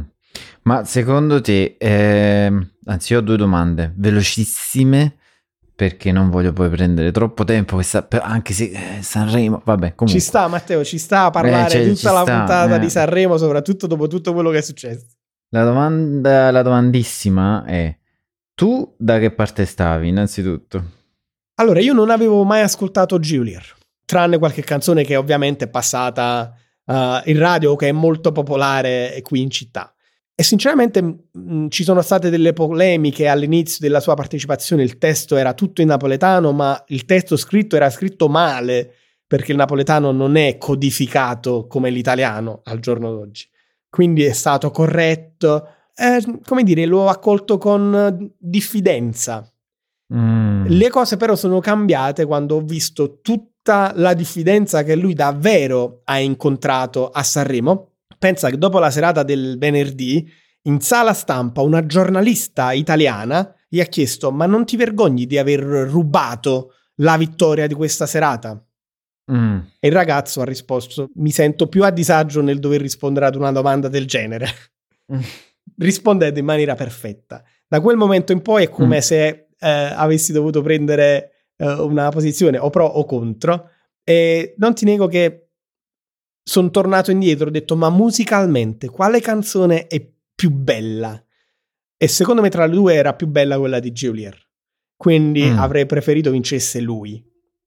Ma 0.64 0.84
secondo 0.86 1.42
te, 1.42 1.76
ehm, 1.78 2.72
anzi, 2.86 3.14
io 3.14 3.20
ho 3.20 3.22
due 3.22 3.38
domande 3.38 3.94
velocissime 3.96 5.16
perché 5.76 6.12
non 6.12 6.30
voglio 6.30 6.54
poi 6.54 6.70
prendere 6.70 7.12
troppo 7.12 7.44
tempo, 7.44 7.76
questa- 7.76 8.08
anche 8.22 8.54
se 8.54 8.66
eh, 8.66 9.02
Sanremo, 9.02 9.62
vabbè, 9.66 9.96
comunque. 9.96 10.20
Ci 10.20 10.20
sta, 10.20 10.48
Matteo, 10.48 10.84
ci 10.84 11.00
sta 11.00 11.26
a 11.26 11.30
parlare 11.32 11.66
Eh, 11.66 11.70
cioè, 11.70 11.94
tutta 11.96 12.12
la 12.12 12.22
sta, 12.22 12.38
puntata 12.38 12.76
eh. 12.76 12.80
di 12.80 12.90
Sanremo, 12.90 13.38
soprattutto 13.38 13.88
dopo 13.88 14.08
tutto 14.08 14.34
quello 14.34 14.52
che 14.52 14.60
è 14.60 14.62
successo. 14.62 15.06
La 15.50 15.64
domanda, 15.64 16.52
la 16.52 16.62
domandissima 16.62 17.66
è: 17.66 17.98
tu 18.54 18.94
da 18.98 19.18
che 19.18 19.32
parte 19.32 19.66
stavi, 19.66 20.08
innanzitutto? 20.10 21.00
Allora, 21.56 21.80
io 21.80 21.94
non 21.94 22.10
avevo 22.12 22.44
mai 22.44 22.62
ascoltato 22.62 23.20
Giulier, 23.20 23.64
tranne 24.06 24.38
qualche 24.38 24.62
canzone 24.64 25.04
che 25.04 25.16
ovviamente 25.16 25.66
è 25.66 25.68
passata 25.68 26.54
eh, 26.92 27.22
in 27.32 27.40
radio, 27.40 27.76
che 27.76 27.88
è 27.88 27.92
molto 27.92 28.32
popolare 28.32 29.20
qui 29.24 29.42
in 29.42 29.50
città. 29.50 29.94
E 30.36 30.44
sinceramente 30.44 31.02
mh, 31.02 31.68
ci 31.70 31.84
sono 31.84 32.02
state 32.02 32.30
delle 32.30 32.54
polemiche 32.54 33.28
all'inizio 33.28 33.78
della 33.80 34.00
sua 34.00 34.16
partecipazione, 34.16 34.84
il 34.84 34.98
testo 34.98 35.36
era 35.36 35.54
tutto 35.54 35.82
in 35.82 35.88
napoletano, 35.88 36.52
ma 36.52 36.84
il 36.88 37.06
testo 37.06 37.38
scritto 37.38 37.76
era 37.76 37.90
scritto 37.90 38.28
male, 38.28 38.94
perché 39.28 39.52
il 39.52 39.58
napoletano 39.58 40.12
non 40.12 40.36
è 40.36 40.58
codificato 40.58 41.68
come 41.68 41.90
l'italiano 41.90 42.62
al 42.66 42.80
giorno 42.80 43.12
d'oggi. 43.12 43.48
Quindi 43.90 44.24
è 44.24 44.34
stato 44.34 44.72
corretto, 44.72 45.68
eh, 45.96 46.22
come 46.46 46.64
dire, 46.64 46.86
l'ho 46.86 47.08
accolto 47.08 47.58
con 47.58 48.34
diffidenza. 48.38 49.50
Mm. 50.14 50.66
Le 50.66 50.90
cose 50.90 51.18
però 51.18 51.36
sono 51.36 51.60
cambiate 51.60 52.26
quando 52.26 52.56
ho 52.56 52.62
visto 52.62 53.20
tutta 53.62 53.94
la 53.96 54.16
diffidenza 54.16 54.84
che 54.84 54.96
lui 54.96 55.14
davvero 55.14 56.02
ha 56.06 56.18
incontrato 56.20 57.10
a 57.10 57.22
Sanremo. 57.22 57.92
Pensa 58.18 58.50
che 58.50 58.58
dopo 58.58 58.80
la 58.80 58.90
serata 58.90 59.22
del 59.22 59.58
venerdì, 59.60 60.28
in 60.64 60.82
sala 60.82 61.14
stampa, 61.14 61.62
una 61.62 61.86
giornalista 61.86 62.72
italiana 62.72 63.54
gli 63.70 63.80
ha 63.80 63.86
chiesto: 63.86 64.32
Ma 64.32 64.48
non 64.48 64.66
ti 64.66 64.78
vergogni 64.78 65.28
di 65.28 65.38
aver 65.38 65.60
rubato 65.62 66.74
la 66.96 67.18
vittoria 67.18 67.68
di 67.68 67.74
questa 67.76 68.08
serata? 68.08 68.64
Mm. 69.32 69.60
E 69.80 69.88
il 69.88 69.94
ragazzo 69.94 70.42
ha 70.42 70.46
risposto: 70.46 71.10
Mi 71.16 71.32
sento 71.32 71.68
più 71.68 71.84
a 71.84 71.92
disagio 71.92 72.42
nel 72.42 72.60
dover 72.60 72.82
rispondere 72.82 73.28
ad 73.28 73.36
una 73.36 73.52
domanda 73.52 73.88
del 73.88 74.08
genere. 74.08 74.48
Mm. 75.14 75.20
Rispondendo 75.78 76.40
in 76.40 76.46
maniera 76.46 76.76
perfetta. 76.76 77.44
Da 77.68 77.80
quel 77.80 77.96
momento 77.96 78.32
in 78.32 78.42
poi 78.42 78.64
è 78.64 78.70
come 78.70 78.98
Mm. 78.98 79.00
se 79.00 79.48
eh, 79.60 79.70
avessi 79.70 80.32
dovuto 80.32 80.62
prendere 80.62 81.31
eh, 81.62 81.74
una 81.82 82.10
posizione 82.10 82.58
o 82.58 82.70
pro 82.70 82.86
o 82.86 83.06
contro. 83.06 83.70
E 84.04 84.56
non 84.58 84.74
ti 84.74 84.84
nego 84.86 85.08
che 85.08 85.50
sono 86.44 86.70
tornato 86.72 87.12
indietro, 87.12 87.48
ho 87.48 87.52
detto: 87.52 87.76
Ma 87.76 87.90
musicalmente 87.90 88.90
quale 88.90 89.22
canzone 89.22 89.88
è 89.88 90.06
più 90.34 90.50
bella? 90.50 91.24
E 91.98 92.08
secondo 92.08 92.42
me 92.42 92.50
tra 92.50 92.66
le 92.66 92.74
due 92.74 92.96
era 92.96 93.14
più 93.14 93.28
bella 93.28 93.60
quella 93.60 93.80
di 93.80 93.92
Julier. 93.92 94.36
Quindi 94.98 95.44
Mm. 95.44 95.60
avrei 95.60 95.86
preferito 95.86 96.32
vincesse 96.32 96.80
lui. 96.80 97.24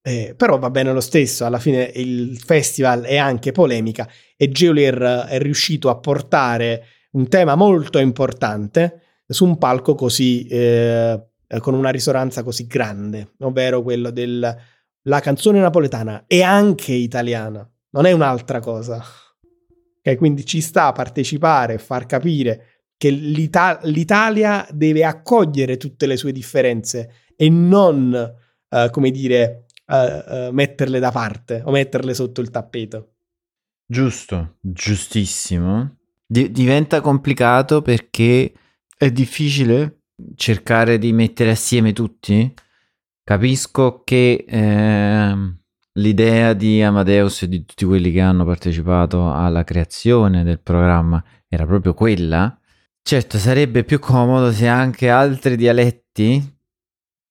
Eh, 0.06 0.34
però 0.36 0.58
va 0.58 0.68
bene 0.70 0.92
lo 0.92 1.00
stesso, 1.00 1.46
alla 1.46 1.58
fine 1.58 1.90
il 1.94 2.38
festival 2.38 3.04
è 3.04 3.16
anche 3.16 3.52
polemica 3.52 4.06
e 4.36 4.50
Julier 4.50 5.26
è 5.28 5.38
riuscito 5.38 5.88
a 5.88 5.96
portare 5.96 6.84
un 7.12 7.26
tema 7.28 7.54
molto 7.54 7.98
importante 7.98 9.00
su 9.26 9.46
un 9.46 9.56
palco 9.56 9.94
così 9.94 10.46
eh, 10.46 11.18
eh, 11.54 11.60
con 11.60 11.74
una 11.74 11.90
risonanza 11.90 12.42
così 12.42 12.66
grande, 12.66 13.34
ovvero 13.40 13.82
quello 13.82 14.10
della 14.10 14.56
canzone 15.20 15.60
napoletana 15.60 16.24
è 16.26 16.42
anche 16.42 16.92
italiana, 16.92 17.68
non 17.90 18.06
è 18.06 18.12
un'altra 18.12 18.60
cosa. 18.60 19.02
Okay, 20.00 20.16
quindi 20.16 20.44
ci 20.44 20.60
sta 20.60 20.86
a 20.86 20.92
partecipare, 20.92 21.78
far 21.78 22.06
capire 22.06 22.82
che 22.96 23.08
l'Ita- 23.10 23.80
l'Italia 23.84 24.66
deve 24.70 25.04
accogliere 25.04 25.76
tutte 25.76 26.06
le 26.06 26.16
sue 26.16 26.32
differenze 26.32 27.10
e 27.36 27.48
non, 27.48 28.34
uh, 28.68 28.90
come 28.90 29.10
dire, 29.10 29.66
uh, 29.86 29.94
uh, 29.94 30.50
metterle 30.52 30.98
da 30.98 31.10
parte 31.10 31.62
o 31.64 31.70
metterle 31.70 32.12
sotto 32.14 32.40
il 32.40 32.50
tappeto. 32.50 33.14
Giusto, 33.86 34.56
giustissimo. 34.60 35.96
Di- 36.26 36.50
diventa 36.50 37.00
complicato 37.00 37.80
perché 37.80 38.52
è 38.96 39.10
difficile 39.10 40.03
cercare 40.34 40.98
di 40.98 41.12
mettere 41.12 41.50
assieme 41.50 41.92
tutti. 41.92 42.52
Capisco 43.22 44.02
che 44.04 44.44
eh, 44.46 45.54
l'idea 45.92 46.52
di 46.52 46.82
Amadeus 46.82 47.42
e 47.42 47.48
di 47.48 47.64
tutti 47.64 47.84
quelli 47.84 48.12
che 48.12 48.20
hanno 48.20 48.44
partecipato 48.44 49.32
alla 49.32 49.64
creazione 49.64 50.44
del 50.44 50.60
programma 50.60 51.22
era 51.48 51.66
proprio 51.66 51.94
quella. 51.94 52.58
Certo, 53.02 53.38
sarebbe 53.38 53.84
più 53.84 53.98
comodo 53.98 54.50
se 54.52 54.66
anche 54.66 55.10
altri 55.10 55.56
dialetti 55.56 56.52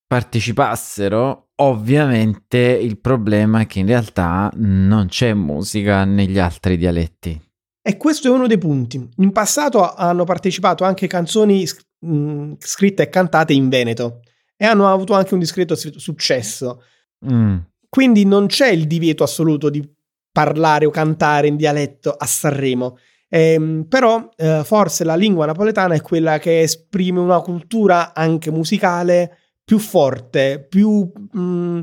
partecipassero. 0.06 1.50
Ovviamente 1.56 2.58
il 2.58 3.00
problema 3.00 3.62
è 3.62 3.66
che 3.68 3.80
in 3.80 3.88
realtà 3.88 4.52
non 4.56 5.08
c'è 5.08 5.34
musica 5.34 6.04
negli 6.04 6.40
altri 6.40 6.78
dialetti. 6.78 7.40
E 7.86 7.98
questo 7.98 8.28
è 8.28 8.32
uno 8.32 8.48
dei 8.48 8.58
punti. 8.58 9.10
In 9.18 9.32
passato 9.32 9.94
hanno 9.94 10.24
partecipato 10.24 10.84
anche 10.84 11.08
canzoni 11.08 11.66
mh, 12.04 12.54
scritte 12.60 13.04
e 13.04 13.10
cantate 13.10 13.54
in 13.54 13.70
Veneto 13.70 14.22
e 14.56 14.66
hanno 14.66 14.92
avuto 14.92 15.14
anche 15.14 15.34
un 15.34 15.40
discreto 15.40 15.76
successo. 15.76 16.84
Mm. 17.30 17.58
Quindi 17.90 18.26
non 18.26 18.48
c'è 18.48 18.70
il 18.70 18.88
divieto 18.88 19.24
assoluto 19.24 19.70
di 19.70 19.88
parlare 20.32 20.86
o 20.86 20.90
cantare 20.90 21.48
in 21.48 21.56
dialetto 21.56 22.12
a 22.12 22.26
Sanremo. 22.26 22.98
Eh, 23.30 23.86
però 23.88 24.30
eh, 24.36 24.62
forse 24.64 25.04
la 25.04 25.16
lingua 25.16 25.46
napoletana 25.46 25.96
è 25.96 26.02
quella 26.02 26.38
che 26.38 26.62
esprime 26.62 27.20
una 27.20 27.40
cultura 27.42 28.14
anche 28.14 28.52
musicale 28.52 29.38
più 29.64 29.80
forte, 29.80 30.66
più 30.70 31.12
mh, 31.32 31.82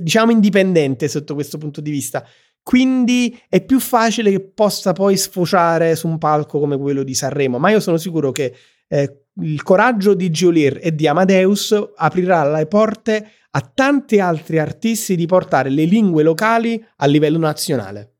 diciamo 0.00 0.32
indipendente 0.32 1.08
sotto 1.08 1.34
questo 1.34 1.58
punto 1.58 1.80
di 1.80 1.90
vista. 1.90 2.26
Quindi 2.62 3.38
è 3.48 3.64
più 3.64 3.78
facile 3.78 4.30
che 4.30 4.40
possa 4.40 4.92
poi 4.92 5.16
sfociare 5.16 5.94
su 5.94 6.08
un 6.08 6.18
palco 6.18 6.58
come 6.58 6.76
quello 6.76 7.04
di 7.04 7.14
Sanremo. 7.14 7.58
Ma 7.58 7.70
io 7.70 7.80
sono 7.80 7.96
sicuro 7.96 8.32
che 8.32 8.54
eh, 8.88 9.26
il 9.40 9.62
coraggio 9.62 10.14
di 10.14 10.30
Giulier 10.30 10.78
e 10.80 10.94
di 10.94 11.06
Amadeus 11.06 11.74
aprirà 11.96 12.50
le 12.50 12.66
porte 12.66 13.30
a 13.50 13.60
tanti 13.60 14.18
altri 14.20 14.58
artisti 14.58 15.16
di 15.16 15.26
portare 15.26 15.70
le 15.70 15.84
lingue 15.84 16.22
locali 16.22 16.82
a 16.96 17.06
livello 17.06 17.38
nazionale. 17.38 18.12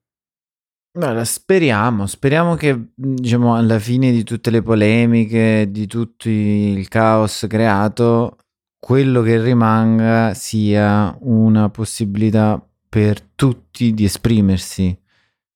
Allora, 0.96 1.24
speriamo, 1.24 2.06
speriamo 2.06 2.54
che 2.54 2.92
diciamo, 2.94 3.54
alla 3.54 3.78
fine 3.78 4.12
di 4.12 4.24
tutte 4.24 4.50
le 4.50 4.62
polemiche, 4.62 5.70
di 5.70 5.86
tutto 5.86 6.30
il 6.30 6.88
caos 6.88 7.44
creato, 7.46 8.38
quello 8.78 9.20
che 9.20 9.40
rimanga 9.42 10.32
sia 10.32 11.14
una 11.20 11.68
possibilità 11.68 12.66
per 12.88 13.20
tutti 13.20 13.92
di 13.92 14.04
esprimersi 14.04 14.98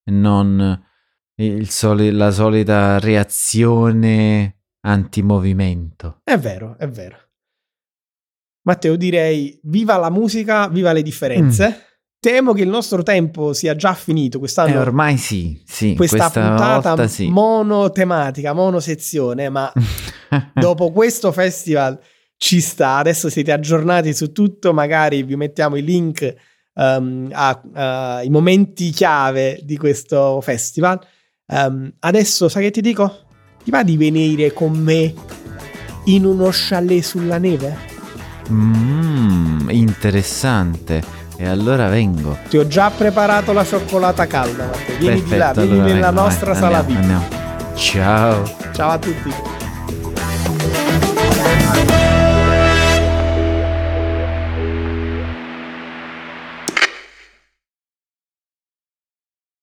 e 0.05 0.11
non 0.11 0.79
soli- 1.63 2.11
la 2.11 2.31
solita 2.31 2.99
reazione 2.99 4.60
antimovimento. 4.81 6.21
È 6.25 6.37
vero, 6.39 6.77
è 6.79 6.89
vero. 6.89 7.17
Matteo, 8.63 8.97
direi 8.97 9.59
viva 9.65 9.97
la 9.97 10.11
musica, 10.11 10.69
viva 10.69 10.93
le 10.93 11.03
differenze. 11.03 11.69
Mm. 11.69 11.89
Temo 12.21 12.53
che 12.53 12.63
il 12.63 12.69
nostro 12.69 13.03
tempo 13.03 13.55
sia 13.55 13.75
già 13.75 13.95
finito 13.95 14.39
quest'anno. 14.39 14.75
Eh, 14.75 14.77
ormai 14.77 15.17
sì, 15.17 15.59
sì. 15.65 15.95
Questa, 15.95 16.31
questa 16.31 16.49
puntata 16.49 17.07
sì. 17.09 17.29
monotematica, 17.29 18.53
monosezione, 18.53 19.49
ma 19.49 19.73
dopo 20.53 20.93
questo 20.93 21.33
festival 21.33 21.99
ci 22.37 22.61
sta. 22.61 22.97
Adesso 22.97 23.31
siete 23.31 23.53
aggiornati 23.53 24.13
su 24.13 24.33
tutto, 24.33 24.75
magari 24.75 25.23
vi 25.23 25.37
mettiamo 25.37 25.77
i 25.77 25.83
link 25.83 26.35
um, 26.75 27.31
ai 27.33 28.29
momenti 28.29 28.91
chiave 28.91 29.59
di 29.63 29.79
questo 29.79 30.43
festival. 30.43 31.01
Um, 31.47 31.91
adesso 32.01 32.51
sai 32.51 32.65
che 32.65 32.71
ti 32.71 32.83
dico? 32.83 33.29
Ti 33.71 33.77
va 33.77 33.85
di 33.85 33.97
venire 33.97 34.53
con 34.53 34.73
me 34.73 35.15
in 36.07 36.25
uno 36.25 36.49
chalet 36.51 37.05
sulla 37.05 37.39
neve? 37.39 37.77
Mmm, 38.51 39.69
interessante. 39.71 41.01
E 41.37 41.47
allora 41.47 41.89
vengo. 41.89 42.37
Ti 42.49 42.59
ho 42.59 42.67
già 42.67 42.91
preparato 42.91 43.53
la 43.53 43.65
cioccolata 43.65 44.27
calda, 44.27 44.65
Matteo. 44.67 44.97
Vieni 44.99 45.21
Perfetto, 45.21 45.31
di 45.31 45.39
là, 45.39 45.53
vieni 45.53 45.73
allora 45.73 45.95
nella 45.95 46.07
vengo, 46.11 46.21
nostra 46.21 46.51
vai, 46.51 46.61
sala 46.61 46.79
andiamo. 46.79 47.01
Andiamo. 47.01 47.29
Ciao. 47.77 48.57
Ciao 48.73 48.91
a 48.91 48.99
tutti. 48.99 49.33